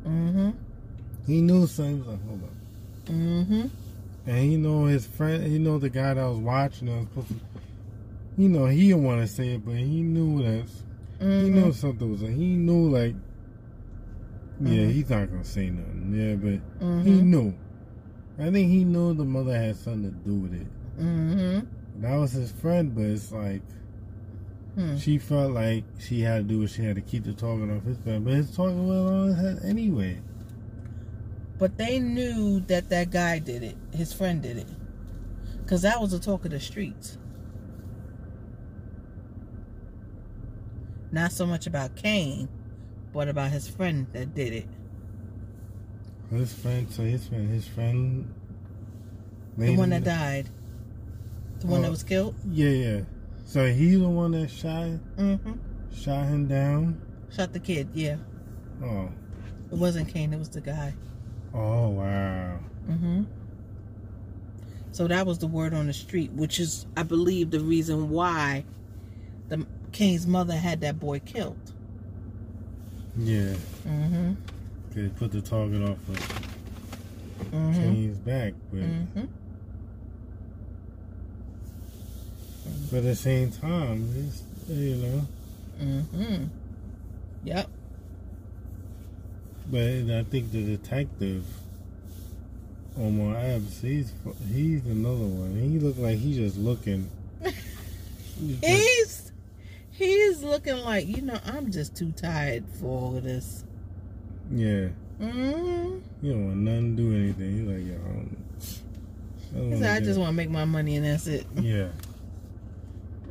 Mm-hmm. 0.09 0.49
He 1.25 1.41
knew 1.41 1.67
something. 1.67 1.95
He 1.95 1.99
was 1.99 2.07
like, 2.07 2.25
hold 2.27 2.43
up. 2.43 2.49
Mm-hmm. 3.05 3.67
And 4.27 4.37
he 4.37 4.57
know 4.57 4.85
his 4.85 5.05
friend, 5.05 5.43
he 5.43 5.57
know 5.59 5.77
the 5.79 5.89
guy 5.89 6.13
that 6.13 6.23
was 6.25 6.37
watching. 6.37 6.87
That 6.87 6.97
was 6.97 7.07
supposed 7.07 7.27
to, 7.29 7.35
you 8.37 8.49
know, 8.49 8.65
he 8.67 8.89
didn't 8.89 9.03
want 9.03 9.21
to 9.21 9.27
say 9.27 9.49
it, 9.55 9.65
but 9.65 9.75
he 9.75 10.01
knew 10.03 10.43
that 10.43 10.65
he 11.19 11.25
Mm-hmm. 11.25 11.53
knew 11.55 11.73
something 11.73 12.11
was. 12.11 12.21
He 12.21 12.55
knew 12.55 12.89
like, 12.89 13.15
yeah, 14.61 14.69
Mhm. 14.85 14.91
he's 14.91 15.09
not 15.09 15.29
gonna 15.31 15.43
say 15.43 15.69
nothing. 15.69 16.13
Yeah, 16.15 16.35
but 16.35 16.85
Mm-hmm. 16.85 17.01
he 17.03 17.21
knew. 17.21 17.53
I 18.39 18.51
think 18.51 18.69
he 18.69 18.83
knew 18.83 19.13
the 19.15 19.25
mother 19.25 19.57
had 19.59 19.75
something 19.75 20.11
to 20.11 20.29
do 20.29 20.35
with 20.35 20.53
it. 20.53 20.67
Mm-hmm. 20.99 22.01
That 22.01 22.15
was 22.17 22.31
his 22.33 22.51
friend, 22.51 22.93
but 22.93 23.05
it's 23.05 23.31
like 23.31 23.61
Hmm. 24.77 24.95
she 24.97 25.17
felt 25.17 25.53
like 25.53 25.83
she 25.97 26.21
had 26.21 26.47
to 26.47 26.53
do 26.53 26.59
what 26.59 26.69
she 26.69 26.83
had 26.83 26.97
to 26.97 27.01
keep 27.01 27.23
the 27.23 27.33
talking 27.33 27.75
off 27.75 27.83
his 27.83 27.97
back. 27.97 28.23
But 28.23 28.33
his 28.33 28.55
talking 28.55 28.87
went 28.87 29.09
on 29.09 29.27
his 29.29 29.37
head 29.37 29.59
anyway. 29.63 30.19
But 31.57 31.77
they 31.79 31.99
knew 31.99 32.59
that 32.67 32.89
that 32.89 33.09
guy 33.09 33.39
did 33.39 33.63
it. 33.63 33.75
His 33.91 34.13
friend 34.13 34.39
did 34.39 34.57
it. 34.57 34.67
Because 35.63 35.81
that 35.81 35.99
was 35.99 36.11
the 36.11 36.19
talk 36.19 36.45
of 36.45 36.51
the 36.51 36.59
streets. 36.59 37.17
Not 41.11 41.31
so 41.31 41.47
much 41.47 41.65
about 41.65 41.95
Cain, 41.95 42.47
but 43.13 43.27
about 43.27 43.49
his 43.49 43.67
friend 43.67 44.05
that 44.13 44.35
did 44.35 44.53
it. 44.53 44.67
His 46.29 46.53
friend, 46.53 46.87
so 46.91 47.01
his 47.03 47.25
friend, 47.27 47.49
his 47.49 47.67
friend, 47.67 48.31
The 49.57 49.75
one 49.75 49.89
that 49.89 50.03
died. 50.03 50.49
The 51.61 51.67
one 51.67 51.81
that 51.81 51.87
Oh. 51.87 51.91
was 51.91 52.03
killed. 52.03 52.35
Yeah, 52.51 52.69
yeah. 52.69 53.01
So 53.47 53.65
he 53.71 53.95
the 53.95 54.07
one 54.09 54.31
that 54.31 54.49
shot 54.51 54.87
Mm-hmm. 55.17 55.53
shot 55.95 56.25
him 56.25 56.47
down. 56.47 57.01
Shot 57.33 57.53
the 57.53 57.59
kid, 57.59 57.87
yeah. 57.93 58.17
Oh, 58.83 59.09
It 59.71 59.77
wasn't 59.77 60.09
Kane. 60.09 60.33
it 60.33 60.37
was 60.37 60.49
the 60.49 60.59
guy. 60.61 60.93
oh 61.53 61.89
wow. 61.89 62.59
Mm-hmm. 62.89 63.23
So 64.91 65.07
that 65.07 65.25
was 65.25 65.39
the 65.39 65.47
word 65.47 65.73
on 65.73 65.87
the 65.87 65.93
street, 65.93 66.31
which 66.33 66.59
is, 66.59 66.85
I 66.97 67.03
believe, 67.03 67.51
the 67.51 67.59
reason 67.61 68.09
why 68.09 68.65
the 69.47 69.65
Cain's 69.93 70.27
mother 70.27 70.55
had 70.55 70.81
that 70.81 70.99
boy 70.99 71.19
killed. 71.19 71.73
Yeah, 73.17 73.53
Mm-hmm. 73.87 74.33
they 74.93 75.07
put 75.09 75.31
the 75.31 75.41
target 75.41 75.83
off 75.83 75.97
of 76.09 76.43
Mm-hmm. 77.51 77.73
Kane's 77.73 78.17
back, 78.19 78.53
but 78.71 78.81
Mm-hmm. 78.81 79.25
But 82.91 82.97
at 82.97 83.03
the 83.03 83.15
same 83.15 83.51
time, 83.51 84.13
it's, 84.17 84.43
you 84.69 84.95
know. 84.95 85.27
Mm-hmm. 85.81 86.43
Yep. 87.43 87.69
But 89.69 89.81
I 89.81 90.23
think 90.23 90.51
the 90.51 90.63
detective, 90.63 91.45
Omar 92.97 93.35
Epps, 93.37 93.81
he's 93.81 94.13
he's 94.53 94.85
another 94.85 95.25
one. 95.25 95.55
He 95.59 95.77
looked 95.79 95.99
like 95.99 96.17
he's 96.17 96.37
just 96.37 96.57
looking. 96.57 97.09
He's 98.39 98.59
He's 98.61 99.31
he's 99.91 100.43
looking 100.43 100.77
like, 100.77 101.07
you 101.07 101.21
know, 101.21 101.39
I'm 101.45 101.71
just 101.71 101.95
too 101.95 102.11
tired 102.11 102.63
for 102.79 102.85
all 102.85 103.17
of 103.17 103.23
this. 103.23 103.63
yeah, 104.51 104.89
Mm-hmm. 105.19 105.97
he 106.21 106.29
don't 106.29 106.45
want 106.47 106.57
nothing 106.59 106.95
to 106.95 107.01
do 107.03 107.15
anything. 107.15 107.57
He's 107.57 107.67
like, 107.67 107.87
yo, 107.87 107.95
I 107.95 108.13
don't, 108.13 108.37
I, 109.55 109.57
don't 109.71 109.81
He 109.81 109.85
I 109.87 109.99
just 109.99 110.19
want 110.19 110.29
to 110.29 110.33
make 110.33 110.49
my 110.51 110.65
money 110.65 110.95
and 110.97 111.05
that's 111.05 111.25
it. 111.27 111.45
yeah. 111.59 111.87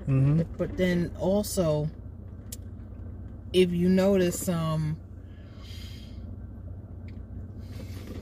Mm-hmm. 0.09 0.42
But 0.57 0.77
then 0.77 1.11
also, 1.19 1.90
if 3.53 3.71
you 3.71 3.88
notice, 3.88 4.49
um, 4.49 4.97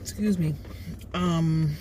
excuse 0.01 0.37
me, 0.39 0.55
um, 1.13 1.75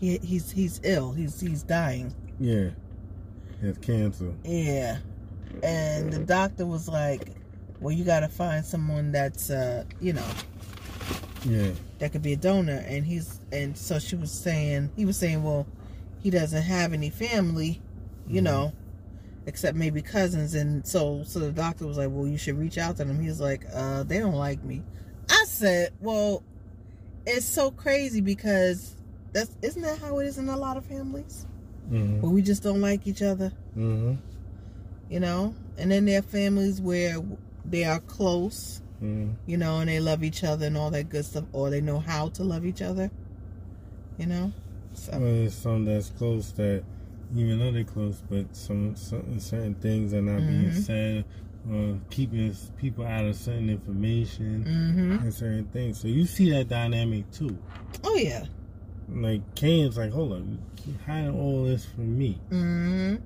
he 0.00 0.18
he's 0.18 0.50
he's 0.50 0.80
ill. 0.84 1.12
He's 1.12 1.40
he's 1.40 1.62
dying. 1.62 2.14
Yeah. 2.40 2.70
He 3.60 3.66
has 3.66 3.78
cancer. 3.78 4.32
Yeah, 4.44 4.98
and 5.62 6.12
the 6.12 6.20
doctor 6.20 6.64
was 6.64 6.88
like, 6.88 7.32
"Well, 7.80 7.92
you 7.92 8.04
got 8.04 8.20
to 8.20 8.28
find 8.28 8.64
someone 8.64 9.10
that's 9.12 9.50
uh, 9.50 9.84
you 10.00 10.12
know, 10.12 10.26
Yeah. 11.44 11.72
that 11.98 12.12
could 12.12 12.22
be 12.22 12.32
a 12.34 12.36
donor." 12.36 12.84
And 12.86 13.04
he's 13.04 13.40
and 13.50 13.76
so 13.76 13.98
she 13.98 14.14
was 14.16 14.30
saying, 14.30 14.90
he 14.96 15.04
was 15.04 15.16
saying, 15.16 15.42
"Well, 15.42 15.66
he 16.20 16.30
doesn't 16.30 16.62
have 16.62 16.92
any 16.92 17.10
family, 17.10 17.80
you 18.26 18.40
Mhm. 18.40 18.44
know." 18.44 18.72
except 19.46 19.74
maybe 19.78 20.02
cousins 20.02 20.52
and 20.52 20.86
so 20.86 21.22
so 21.24 21.38
the 21.38 21.50
doctor 21.50 21.86
was 21.86 21.96
like 21.96 22.10
well 22.12 22.26
you 22.26 22.36
should 22.36 22.58
reach 22.58 22.76
out 22.76 22.98
to 22.98 23.04
them 23.06 23.18
He's 23.18 23.40
like 23.40 23.64
uh 23.72 24.02
they 24.02 24.18
don't 24.18 24.34
like 24.34 24.62
me 24.62 24.82
i 25.30 25.44
said 25.46 25.90
well 26.02 26.42
it's 27.24 27.46
so 27.46 27.70
crazy 27.70 28.20
because 28.20 28.94
That's 29.32 29.50
isn't 29.62 29.80
that 29.80 30.00
how 30.00 30.18
it 30.18 30.26
is 30.26 30.36
in 30.36 30.50
a 30.50 30.56
lot 30.56 30.76
of 30.76 30.84
families? 30.84 31.46
Mm-hmm. 31.90 32.20
Where 32.20 32.30
we 32.30 32.42
just 32.42 32.62
don't 32.62 32.82
like 32.82 33.06
each 33.06 33.22
other, 33.22 33.50
Mm-hmm. 33.76 34.16
you 35.08 35.20
know. 35.20 35.54
And 35.78 35.90
then 35.90 36.04
there 36.04 36.18
are 36.18 36.22
families 36.22 36.80
where 36.82 37.16
they 37.64 37.84
are 37.84 38.00
close, 38.00 38.82
Mm-hmm. 39.02 39.32
you 39.46 39.56
know, 39.56 39.78
and 39.80 39.88
they 39.88 40.00
love 40.00 40.22
each 40.24 40.44
other 40.44 40.66
and 40.66 40.76
all 40.76 40.90
that 40.90 41.08
good 41.08 41.24
stuff, 41.24 41.44
or 41.52 41.70
they 41.70 41.80
know 41.80 42.00
how 42.00 42.28
to 42.30 42.42
love 42.44 42.66
each 42.66 42.82
other, 42.82 43.10
you 44.18 44.26
know. 44.26 44.52
So 44.98 45.12
Well, 45.12 45.20
there's 45.20 45.54
some 45.54 45.84
that's 45.84 46.10
close 46.10 46.50
that 46.52 46.82
even 47.36 47.58
though 47.58 47.70
they're 47.72 47.84
close, 47.84 48.22
but 48.28 48.54
some, 48.56 48.96
some 48.96 49.38
certain 49.38 49.74
things 49.76 50.14
are 50.14 50.22
not 50.22 50.38
being 50.40 50.70
Mhm. 50.70 50.82
said, 50.82 51.24
or 51.70 51.98
keeping 52.10 52.54
people 52.78 53.04
out 53.04 53.24
of 53.26 53.36
certain 53.36 53.68
information 53.68 54.64
mm-hmm. 54.64 55.12
and 55.24 55.34
certain 55.34 55.64
things. 55.66 56.00
So 56.00 56.08
you 56.08 56.24
see 56.24 56.50
that 56.50 56.68
dynamic 56.68 57.30
too. 57.30 57.56
Oh 58.04 58.16
yeah. 58.16 58.44
Like 59.10 59.42
Kane's 59.54 59.96
like, 59.98 60.10
hold 60.12 60.32
up, 60.32 60.38
you 60.48 60.58
keep 60.76 61.00
hiding 61.02 61.38
all 61.38 61.64
this 61.64 61.84
from 61.84 62.16
me, 62.18 62.38
Mm-hmm. 62.50 63.16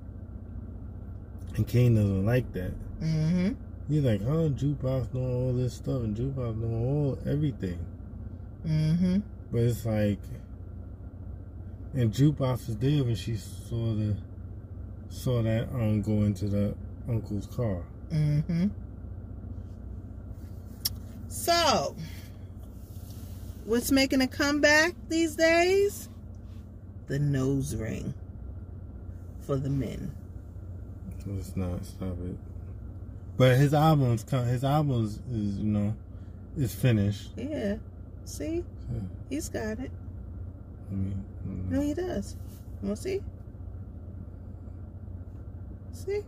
and 1.55 1.67
Kane 1.67 1.95
doesn't 1.95 2.25
like 2.25 2.51
that. 2.53 2.73
Mm-hmm. 3.01 3.49
He's 3.89 4.03
like, 4.03 4.21
oh, 4.21 4.49
jukebox 4.49 5.13
know 5.13 5.21
all 5.21 5.53
this 5.53 5.73
stuff, 5.73 6.03
and 6.03 6.15
jukebox 6.15 6.57
know 6.57 6.67
all 6.77 7.19
everything. 7.25 7.79
Mm-hmm. 8.65 9.19
But 9.51 9.61
it's 9.61 9.85
like, 9.85 10.19
and 11.93 12.11
jukebox 12.11 12.67
was 12.67 12.77
there 12.77 13.03
when 13.03 13.15
she 13.15 13.35
saw 13.35 13.93
the 13.93 14.15
saw 15.09 15.41
that 15.43 15.69
um 15.73 16.01
go 16.01 16.23
into 16.23 16.47
the 16.47 16.75
uncle's 17.07 17.47
car. 17.47 17.83
Mm-hmm. 18.11 18.67
So, 21.27 21.95
what's 23.65 23.91
making 23.91 24.21
a 24.21 24.27
comeback 24.27 24.93
these 25.09 25.35
days? 25.35 26.09
The 27.07 27.19
nose 27.19 27.75
ring 27.75 28.13
for 29.41 29.57
the 29.57 29.69
men. 29.69 30.15
Let's 31.25 31.55
not 31.55 31.85
stop 31.85 32.17
it. 32.23 32.37
But 33.37 33.57
his 33.57 33.73
albums, 33.73 34.29
his 34.29 34.63
albums 34.63 35.19
is 35.31 35.59
you 35.59 35.65
know, 35.65 35.95
is 36.57 36.73
finished. 36.73 37.31
Yeah. 37.35 37.77
See? 38.25 38.63
Yeah. 38.91 38.99
He's 39.29 39.49
got 39.49 39.79
it. 39.79 39.91
I 40.91 40.95
mean. 40.95 41.25
No, 41.45 41.81
he 41.81 41.93
does. 41.93 42.35
You 42.81 42.87
want 42.89 42.97
to 42.97 43.03
see? 43.03 43.21
See? 45.93 46.21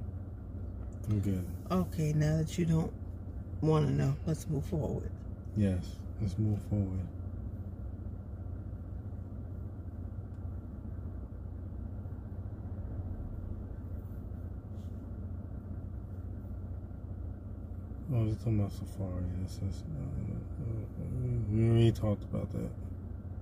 I'm 1.09 1.21
good. 1.21 1.47
Okay, 1.71 2.13
now 2.15 2.39
that 2.39 2.59
you 2.59 2.65
don't 2.65 2.93
want 3.61 3.87
to 3.87 3.93
know, 3.93 4.17
let's 4.27 4.49
move 4.49 4.65
forward. 4.65 5.11
Yes. 5.57 5.85
Let's 6.21 6.39
move 6.39 6.61
forward. 6.71 7.01
Oh, 18.17 18.21
we're 18.21 18.35
talking 18.37 18.59
about 18.61 18.73
Safaree. 18.73 19.29
That's, 19.43 19.57
that's, 19.57 19.83
uh, 19.83 20.63
uh, 20.63 21.03
we 21.53 21.69
already 21.69 21.93
talked 21.93 22.23
about 22.23 22.51
that. 22.53 22.71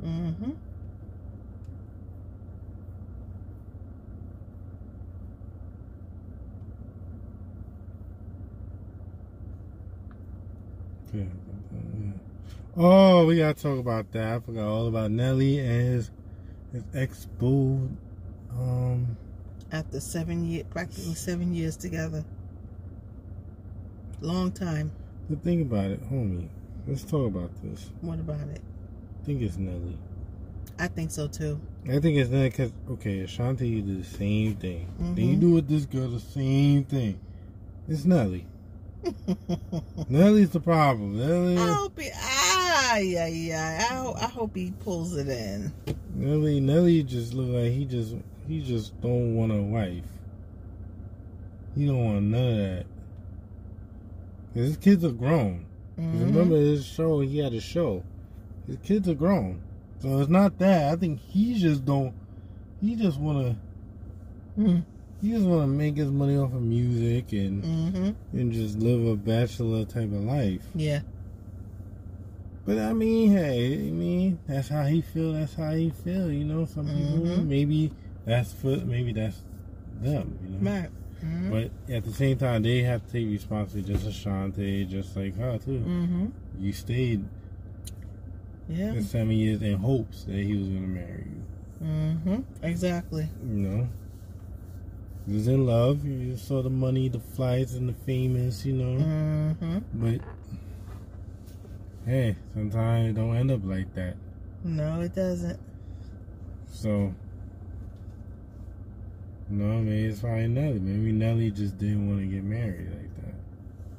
Mm-hmm. 0.04 0.50
Yeah. 11.12 11.22
yeah. 11.22 12.10
Oh, 12.76 13.26
we 13.26 13.37
gotta 13.37 13.62
talk 13.62 13.78
about 13.78 14.10
that. 14.10 14.34
I 14.34 14.40
forgot 14.40 14.66
all 14.66 14.88
about 14.88 15.12
Nelly 15.12 15.60
and 15.60 15.68
his 15.68 16.10
his 16.72 16.82
ex 16.94 17.28
boo. 17.38 17.88
Um, 18.50 19.16
After 19.70 20.00
seven 20.00 20.44
years, 20.44 20.66
practically 20.68 21.14
seven 21.14 21.54
years 21.54 21.76
together. 21.76 22.24
Long 24.24 24.50
time. 24.52 24.90
but 25.28 25.42
think 25.42 25.62
about 25.62 25.90
it, 25.90 26.02
homie. 26.10 26.48
Let's 26.87 27.02
talk 27.04 27.26
about 27.28 27.50
this. 27.62 27.90
What 28.00 28.18
about 28.18 28.48
it? 28.48 28.60
I 29.22 29.24
think 29.26 29.42
it's 29.42 29.56
Nelly. 29.58 29.98
I 30.78 30.88
think 30.88 31.10
so 31.10 31.28
too. 31.28 31.60
I 31.88 31.98
think 32.00 32.16
it's 32.18 32.30
Nelly 32.30 32.48
because 32.48 32.72
okay, 32.90 33.20
Ashanti 33.20 33.68
you 33.68 33.82
do 33.82 33.98
the 33.98 34.04
same 34.04 34.56
thing. 34.56 34.88
Then 34.98 35.16
you 35.28 35.37
Mhm. 35.37 35.40
do 35.40 35.50
with 35.52 35.68
this 35.68 35.84
girl 35.87 36.08
the 36.08 36.20
same 36.20 36.84
thing. 36.84 37.18
It's 37.88 38.04
Nelly. 38.06 38.46
Nelly's 40.08 40.50
the 40.50 40.60
problem. 40.60 41.18
Nelly, 41.18 41.58
I 41.58 41.72
hope 41.72 42.00
he. 42.00 42.10
Ah, 42.14 42.96
yeah, 42.96 43.26
yeah. 43.26 43.87
I, 43.90 43.94
ho- 43.94 44.14
I 44.18 44.24
hope 44.26 44.56
he 44.56 44.72
pulls 44.80 45.14
it 45.16 45.28
in. 45.28 45.72
Nelly, 46.14 46.60
Nelly 46.60 47.02
just 47.02 47.34
look 47.34 47.48
like 47.48 47.72
he 47.72 47.84
just 47.84 48.14
he 48.48 48.62
just 48.62 48.98
don't 49.02 49.34
want 49.37 49.52
a 49.52 49.60
wife. 49.62 50.04
He 51.76 51.87
don't 51.87 52.04
want 52.04 52.22
none 52.24 52.48
of 52.50 52.56
that. 52.56 52.87
His 54.55 54.77
kids 54.77 55.05
are 55.05 55.12
grown. 55.12 55.67
Mhm. 55.99 56.21
Remember 56.27 56.57
his 56.57 56.85
show? 56.85 57.21
He 57.21 57.38
had 57.38 57.53
a 57.55 57.61
show. 57.61 58.03
His 58.67 58.77
kids 58.83 59.09
are 59.09 59.14
grown, 59.14 59.61
so 60.01 60.19
it's 60.21 60.31
not 60.31 60.59
that. 60.59 60.93
I 60.93 60.97
think 60.97 61.21
he 61.21 61.55
just 61.59 61.85
don't. 61.85 62.14
He 62.81 62.97
just 62.97 63.19
wanna. 63.21 63.57
Mm. 64.59 64.85
He 65.21 65.31
just 65.31 65.45
wanna 65.47 65.67
make 65.67 65.97
his 65.97 66.11
money 66.11 66.37
off 66.37 66.53
of 66.55 66.62
music 66.62 67.33
and 67.33 67.62
Mm-hmm. 67.62 68.38
and 68.38 68.53
just 68.53 68.79
live 68.79 69.07
a 69.07 69.17
bachelor 69.17 69.85
type 69.85 70.05
of 70.12 70.25
life. 70.25 70.67
Yeah. 70.75 71.01
But 72.67 72.79
I 72.79 72.93
mean, 72.95 73.31
hey, 73.33 73.75
I 73.88 73.90
mean 73.90 74.38
that's 74.47 74.69
how 74.69 74.85
he 74.85 75.03
feel. 75.03 75.33
That's 75.35 75.55
how 75.55 75.73
he 75.73 75.90
feel. 75.90 76.31
You 76.33 76.45
know, 76.45 76.64
some 76.64 76.87
people 76.87 77.19
Mhm. 77.27 77.47
maybe 77.47 77.93
that's 78.25 78.53
for 78.53 78.77
maybe 78.79 79.12
that's 79.12 79.43
them. 80.01 80.38
You 80.45 80.59
know. 80.59 80.71
Right. 80.71 80.88
Mm-hmm. 81.22 81.50
But 81.50 81.70
at 81.94 82.05
the 82.05 82.12
same 82.12 82.37
time, 82.38 82.62
they 82.62 82.83
have 82.83 83.05
to 83.07 83.12
take 83.12 83.27
responsibility. 83.29 83.92
Just 83.92 84.07
Ashanti, 84.07 84.85
just 84.85 85.16
like 85.16 85.37
her 85.38 85.59
too. 85.59 85.79
Mm-hmm. 85.81 86.27
You 86.61 86.72
stayed 86.72 87.24
Yeah. 88.68 88.94
for 88.94 89.03
seven 89.03 89.33
years 89.33 89.62
in 89.62 89.77
hopes 89.79 90.24
that 90.24 90.37
he 90.37 90.55
was 90.57 90.68
gonna 90.68 90.87
marry 90.87 91.27
you. 91.31 91.87
Mm-hmm. 91.87 92.40
Exactly. 92.62 93.29
You 93.46 93.57
know, 93.57 93.88
he 95.27 95.35
was 95.35 95.48
in 95.48 95.64
love. 95.66 96.05
You 96.05 96.37
saw 96.37 96.62
the 96.62 96.70
money, 96.70 97.09
the 97.09 97.20
flights, 97.20 97.74
and 97.74 97.88
the 97.88 97.94
famous. 97.94 98.64
You 98.66 98.74
know, 98.74 99.03
Mm-hmm. 99.05 99.79
but 99.94 100.20
hey, 102.07 102.37
sometimes 102.55 103.11
it 103.11 103.14
don't 103.14 103.37
end 103.37 103.50
up 103.50 103.61
like 103.64 103.92
that. 103.94 104.16
No, 104.62 105.00
it 105.00 105.14
doesn't. 105.14 105.59
So, 106.70 107.14
no, 109.48 109.78
maybe 109.80 110.04
it's 110.07 110.20
probably 110.20 110.48
Nelly. 110.48 110.78
Maybe 110.80 111.12
Nelly 111.12 111.50
just 111.50 111.78
didn't 111.78 112.09
want 112.09 112.20
to 112.20 112.26
get 112.26 112.44
married 112.44 112.88
like 112.90 113.11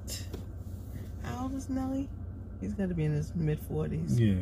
that. 0.08 0.19
How 1.23 1.43
old 1.43 1.55
is 1.55 1.69
Nelly? 1.69 2.08
He's 2.62 2.73
got 2.73 2.89
to 2.89 2.95
be 2.95 3.05
in 3.05 3.12
his 3.13 3.34
mid 3.36 3.60
forties. 3.60 4.19
Yeah, 4.19 4.36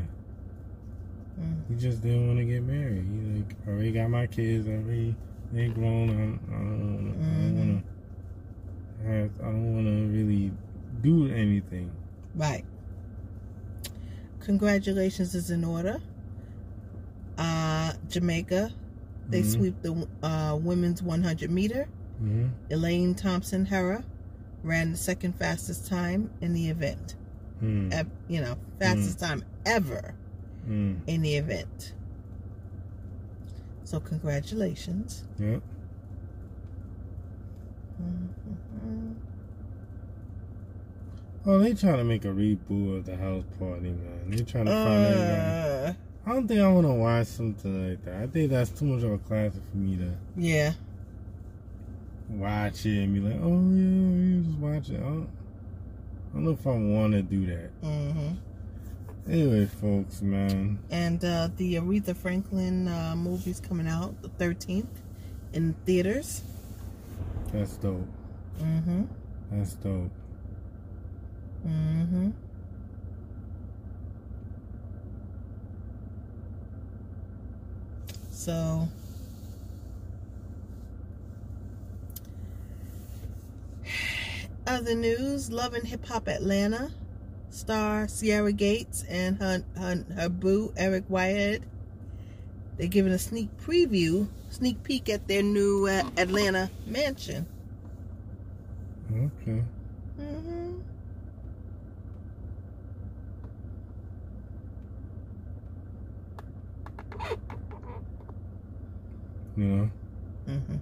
Mm. 1.39 1.61
he 1.67 1.75
just 1.75 2.01
didn't 2.03 2.27
want 2.27 2.37
to 2.39 2.45
get 2.45 2.61
married. 2.63 3.05
He 3.09 3.37
like 3.39 3.55
already 3.67 3.91
got 3.91 4.09
my 4.09 4.27
kids. 4.27 4.67
I 4.67 4.71
Already 4.73 5.15
they 5.51 5.67
grown. 5.69 6.09
I, 6.09 6.13
I 6.13 6.57
don't. 6.57 7.09
I 7.09 7.25
don't 7.25 7.57
want 7.57 7.83
to 9.01 9.07
have. 9.09 9.31
I 9.41 9.45
don't 9.45 9.73
want 9.75 9.87
to 9.87 10.15
really 10.17 10.51
do 11.01 11.27
anything. 11.33 11.91
Right. 12.35 12.63
Congratulations 14.41 15.33
is 15.35 15.49
in 15.51 15.63
order. 15.63 15.99
Uh, 17.37 17.93
Jamaica, 18.09 18.71
they 19.29 19.41
Mhm. 19.41 19.51
sweep 19.53 19.81
the 19.81 20.07
uh, 20.21 20.57
women's 20.61 21.01
100 21.01 21.49
meter. 21.51 21.87
hmm 22.19 22.47
Elaine 22.69 23.15
Thompson 23.15 23.65
Herah 23.65 24.03
ran 24.63 24.91
the 24.91 24.97
second 24.97 25.33
fastest 25.33 25.87
time 25.87 26.29
in 26.41 26.53
the 26.53 26.69
event. 26.69 27.15
Hmm. 27.59 27.91
Ev- 27.91 28.09
you 28.27 28.39
know, 28.41 28.55
fastest 28.79 29.19
time 29.19 29.43
ever 29.65 30.13
Mm. 30.67 30.97
in 31.07 31.21
the 31.21 31.35
event. 31.35 31.93
So 33.83 33.99
congratulations. 33.99 35.23
Yep. 35.39 35.61
Mhm. 38.01 39.15
Oh, 41.45 41.59
they 41.59 41.73
trying 41.73 41.97
to 41.97 42.03
make 42.05 42.23
a 42.23 42.29
reboot 42.29 42.97
of 42.99 43.05
the 43.05 43.17
house 43.17 43.43
party, 43.59 43.89
man. 43.91 44.29
They 44.29 44.43
trying 44.43 44.65
to 44.65 44.71
find 44.71 45.05
everybody. 45.05 45.89
Uh, 45.89 45.93
I 46.25 46.31
don't 46.31 46.47
think 46.47 46.61
I 46.61 46.67
want 46.71 46.87
to 46.87 46.93
watch 46.93 47.27
something 47.27 47.89
like 47.89 48.05
that. 48.05 48.21
I 48.23 48.27
think 48.27 48.51
that's 48.51 48.69
too 48.69 48.85
much 48.85 49.03
of 49.03 49.11
a 49.11 49.17
classic 49.17 49.61
for 49.69 49.77
me 49.77 49.97
to 49.97 50.13
yeah. 50.37 50.71
watch 52.29 52.85
it 52.85 53.03
and 53.03 53.13
be 53.13 53.19
like, 53.19 53.39
oh 53.41 53.59
yeah, 53.71 54.25
you 54.25 54.41
just 54.41 54.57
watch 54.57 54.89
it. 54.89 55.01
I 55.01 55.03
don't, 55.03 55.29
I 56.31 56.33
don't 56.35 56.45
know 56.45 56.51
if 56.51 56.65
I 56.65 56.71
want 56.71 57.13
to 57.13 57.21
do 57.21 57.45
that. 57.47 57.69
hmm 57.81 58.29
Anyway, 59.29 59.65
folks, 59.65 60.21
man. 60.21 60.79
And 60.91 61.23
uh, 61.23 61.49
the 61.55 61.75
Aretha 61.75 62.15
Franklin 62.15 62.89
uh, 62.89 63.15
movie's 63.15 63.61
coming 63.61 63.87
out 63.87 64.21
the 64.21 64.27
13th 64.29 64.85
in 65.53 65.73
theaters. 65.85 66.41
That's 67.53 67.77
dope. 67.77 68.05
Mm-hmm. 68.59 69.03
That's 69.51 69.73
dope. 69.75 70.11
Mm-hmm. 71.65 72.31
So 78.43 78.89
other 84.67 84.95
news, 84.95 85.49
Love 85.49 85.73
and 85.73 85.87
Hip 85.87 86.05
Hop 86.07 86.27
Atlanta 86.27 86.91
star 87.49 88.07
Sierra 88.09 88.51
Gates 88.51 89.05
and 89.07 89.37
her, 89.37 89.63
her, 89.77 90.03
her 90.15 90.27
boo 90.27 90.73
Eric 90.75 91.05
Whitehead. 91.07 91.65
They're 92.77 92.87
giving 92.87 93.13
a 93.13 93.19
sneak 93.19 93.55
preview, 93.57 94.27
sneak 94.49 94.83
peek 94.83 95.07
at 95.07 95.27
their 95.29 95.43
new 95.43 95.87
uh, 95.87 96.03
Atlanta 96.17 96.69
mansion. 96.85 97.45
Okay. 99.09 99.63
Mm-hmm. 100.19 100.79
You 109.55 109.63
know? 109.63 109.91
Mm-hmm. 110.49 110.75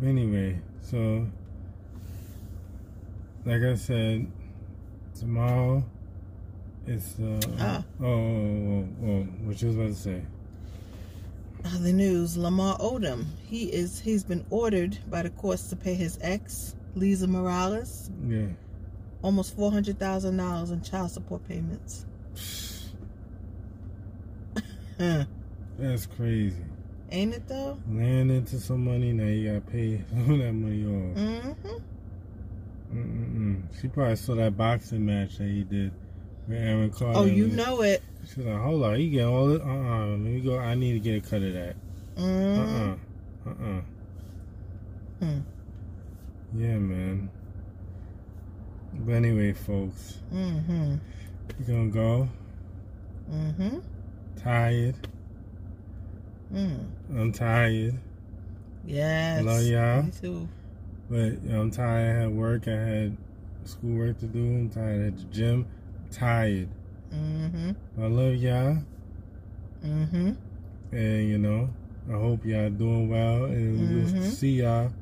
But 0.00 0.08
anyway, 0.08 0.60
so 0.80 1.26
like 3.44 3.62
I 3.62 3.74
said, 3.74 4.26
tomorrow 5.18 5.84
it's 6.86 7.18
uh 7.18 7.40
Ah. 7.58 7.84
oh, 8.00 8.04
oh, 8.06 8.08
oh, 8.08 8.86
oh, 9.06 9.22
what 9.44 9.60
you 9.62 9.68
was 9.68 9.76
about 9.76 9.88
to 9.88 9.94
say. 9.94 10.22
The 11.80 11.92
news: 11.92 12.36
Lamar 12.36 12.76
Odom. 12.78 13.24
He 13.46 13.64
is. 13.72 13.98
He's 14.00 14.22
been 14.22 14.44
ordered 14.50 14.98
by 15.08 15.22
the 15.22 15.30
courts 15.30 15.68
to 15.68 15.76
pay 15.76 15.94
his 15.94 16.18
ex, 16.20 16.74
Liza 16.94 17.26
Morales, 17.26 18.10
Yeah. 18.28 18.48
almost 19.22 19.56
four 19.56 19.70
hundred 19.70 19.98
thousand 19.98 20.36
dollars 20.36 20.70
in 20.70 20.82
child 20.82 21.10
support 21.10 21.46
payments. 21.48 22.04
That's 25.78 26.06
crazy. 26.06 26.56
Ain't 27.10 27.34
it 27.34 27.48
though? 27.48 27.78
Land 27.90 28.30
into 28.30 28.58
some 28.60 28.84
money, 28.84 29.12
now 29.12 29.24
you 29.24 29.48
gotta 29.48 29.60
pay 29.62 30.02
some 30.10 30.30
of 30.32 30.38
that 30.40 30.52
money 30.52 30.84
off. 30.84 31.16
Mm-hmm. 31.16 31.78
Mm-mm-mm. 32.94 33.80
She 33.80 33.88
probably 33.88 34.16
saw 34.16 34.34
that 34.36 34.56
boxing 34.56 35.04
match 35.04 35.38
that 35.38 35.44
he 35.48 35.64
did 35.64 35.92
with 36.48 36.58
Aaron 36.58 36.90
Carter. 36.90 37.18
Oh, 37.18 37.24
you 37.24 37.48
know 37.48 37.82
it. 37.82 38.02
She's 38.26 38.38
like, 38.38 38.60
hold 38.60 38.84
on, 38.84 39.00
you 39.00 39.10
get 39.10 39.26
all 39.26 39.50
it? 39.54 39.60
Uh-uh. 39.60 40.06
Let 40.06 40.18
me 40.20 40.40
go. 40.40 40.58
I 40.58 40.74
need 40.74 40.92
to 40.94 41.00
get 41.00 41.24
a 41.24 41.28
cut 41.28 41.42
of 41.42 41.52
that. 41.54 41.76
Mm-hmm. 42.16 42.92
Uh-uh. 43.48 43.50
Uh-uh. 43.50 43.80
Hmm. 45.20 45.38
Yeah, 46.56 46.78
man. 46.78 47.30
But 48.94 49.12
anyway, 49.14 49.52
folks, 49.52 50.18
Mm-hmm. 50.32 50.94
we're 51.58 51.66
gonna 51.66 51.88
go. 51.90 52.28
Mm-hmm. 53.30 53.78
Tired. 54.36 55.08
Mm. 56.52 56.86
I'm 57.10 57.32
tired. 57.32 57.98
Yes. 58.86 59.44
Love 59.44 59.62
y'all. 59.62 60.02
Me 60.04 60.10
too. 60.12 60.48
But 61.10 61.38
I'm 61.52 61.70
tired. 61.70 62.16
I 62.16 62.20
had 62.22 62.30
work. 62.30 62.66
I 62.68 62.72
had 62.72 63.16
schoolwork 63.64 64.18
to 64.20 64.26
do. 64.26 64.38
I'm 64.38 64.70
tired 64.70 65.06
at 65.08 65.18
the 65.18 65.24
gym. 65.24 65.66
tired. 66.10 66.68
Mm-hmm. 67.12 67.70
I 68.00 68.06
love 68.06 68.34
y'all. 68.36 68.78
Mm-hmm. 69.84 70.32
And, 70.92 71.28
you 71.28 71.38
know, 71.38 71.68
I 72.08 72.12
hope 72.12 72.44
y'all 72.44 72.70
doing 72.70 73.08
well. 73.08 73.46
And 73.46 73.80
we'll 73.96 74.22
Mhm. 74.22 74.30
see 74.30 74.62
y'all 74.62 74.92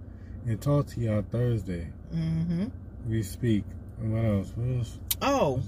and 0.47 0.61
talk 0.61 0.87
to 0.89 1.01
y'all 1.01 1.23
Thursday. 1.31 1.89
Mm-hmm. 2.15 2.67
We 3.09 3.23
speak. 3.23 3.65
And 4.01 4.13
what 4.15 4.25
else? 4.25 4.53
What 4.57 4.79
else? 4.79 4.99
Oh, 5.21 5.63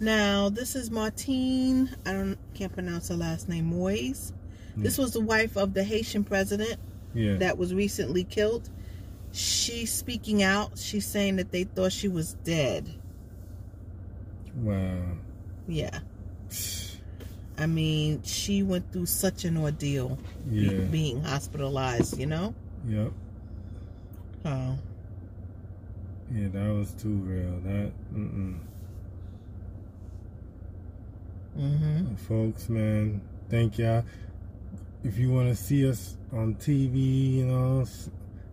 now 0.00 0.48
this 0.48 0.76
is 0.76 0.90
Martine. 0.90 1.90
I 2.06 2.12
don't 2.12 2.38
can't 2.54 2.72
pronounce 2.72 3.08
her 3.08 3.16
last 3.16 3.48
name. 3.48 3.66
Moise. 3.66 4.32
This 4.76 4.98
was 4.98 5.12
the 5.12 5.20
wife 5.20 5.56
of 5.56 5.72
the 5.74 5.84
Haitian 5.84 6.24
president 6.24 6.76
Yeah. 7.14 7.36
that 7.36 7.58
was 7.58 7.72
recently 7.74 8.24
killed. 8.24 8.70
She's 9.36 9.92
speaking 9.92 10.44
out. 10.44 10.78
She's 10.78 11.04
saying 11.06 11.36
that 11.36 11.50
they 11.50 11.64
thought 11.64 11.90
she 11.92 12.06
was 12.08 12.34
dead. 12.44 12.88
wow. 14.56 15.02
Yeah. 15.66 15.98
I 17.58 17.66
mean, 17.66 18.22
she 18.22 18.62
went 18.62 18.92
through 18.92 19.06
such 19.06 19.44
an 19.44 19.56
ordeal 19.56 20.18
be- 20.48 20.56
Yeah. 20.56 20.80
being 20.84 21.20
hospitalized, 21.22 22.18
you 22.18 22.26
know? 22.26 22.54
Yep. 22.86 23.12
Oh. 24.44 24.78
Yeah, 26.32 26.48
that 26.52 26.68
was 26.72 26.92
too 26.92 27.14
real. 27.16 27.60
That, 27.60 27.92
mm-mm. 28.14 28.58
Mm-hmm. 31.58 32.14
folks, 32.16 32.68
man. 32.68 33.20
Thank 33.48 33.78
y'all. 33.78 34.04
If 35.04 35.18
you 35.18 35.30
want 35.30 35.48
to 35.48 35.54
see 35.56 35.88
us 35.88 36.16
on 36.32 36.54
TV, 36.56 37.34
you 37.36 37.46
know, 37.46 37.84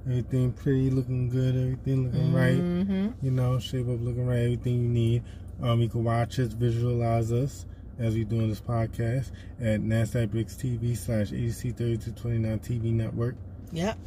everything 0.07 0.51
pretty, 0.53 0.89
looking 0.89 1.29
good, 1.29 1.55
everything 1.55 2.05
looking 2.05 2.33
right, 2.33 2.57
Mm-hmm. 2.57 3.09
you 3.25 3.31
know, 3.31 3.59
shape 3.59 3.87
up 3.89 3.99
looking 4.01 4.25
right, 4.27 4.39
everything 4.39 4.81
you 4.81 4.89
need. 4.89 5.23
Um, 5.61 5.81
you 5.81 5.89
can 5.89 6.03
watch 6.03 6.39
us, 6.39 6.53
visualize 6.53 7.31
us 7.31 7.65
as 7.99 8.15
we 8.15 8.23
doing 8.23 8.49
this 8.49 8.61
podcast 8.61 9.31
at 9.59 9.81
Nazdaq 9.81 10.27
Brixx 10.29 10.55
TV 10.55 10.97
slash 10.97 11.29
ADC 11.31 11.75
3229 11.77 12.59
TV 12.59 12.91
network. 12.93 13.35
Yep. 13.71 13.97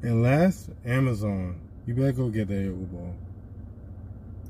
And 0.01 0.23
last, 0.23 0.69
Amazon. 0.85 1.61
You 1.85 1.93
better 1.93 2.11
go 2.11 2.29
get 2.29 2.47
that 2.47 2.61
yoga 2.63 2.85
ball. 2.85 3.15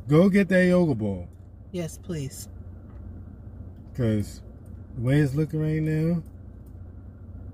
Go 0.08 0.30
get 0.30 0.48
that 0.50 0.66
yoga 0.66 0.96
ball. 0.96 1.28
Yes, 1.72 1.98
please. 2.02 2.48
Because 3.92 4.42
the 4.96 5.02
way 5.02 5.20
it's 5.20 5.34
looking 5.34 5.62
right 5.62 5.82
now, 5.82 6.22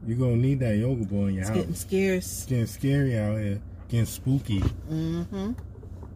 you're 0.06 0.18
going 0.18 0.42
to 0.42 0.48
need 0.48 0.60
that 0.60 0.76
yoga 0.76 1.06
ball 1.06 1.28
in 1.28 1.36
your 1.36 1.42
It's 1.42 1.50
house. 1.50 1.58
getting 1.58 1.76
scarce. 1.76 2.26
It's 2.26 2.46
getting 2.46 2.66
scary 2.68 3.18
out 3.18 3.38
here. 3.38 3.62
Getting 3.88 4.06
spooky. 4.06 4.60
Mm-hmm. 4.60 5.52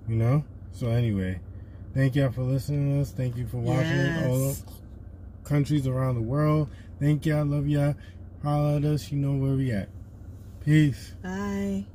You 0.07 0.15
know? 0.15 0.43
So 0.71 0.87
anyway, 0.87 1.39
thank 1.93 2.15
y'all 2.15 2.31
for 2.31 2.41
listening 2.43 2.95
to 2.95 3.01
us. 3.01 3.11
Thank 3.11 3.37
you 3.37 3.47
for 3.47 3.57
watching 3.57 3.85
it. 3.91 4.27
All 4.27 4.37
the 4.53 4.61
countries 5.43 5.87
around 5.87 6.15
the 6.15 6.21
world. 6.21 6.69
Thank 6.99 7.25
y'all. 7.25 7.45
Love 7.45 7.67
y'all. 7.67 7.95
Holla 8.43 8.77
at 8.77 8.85
us. 8.85 9.11
You 9.11 9.17
know 9.19 9.33
where 9.35 9.55
we 9.55 9.71
at. 9.71 9.89
Peace. 10.63 11.13
Bye. 11.23 11.85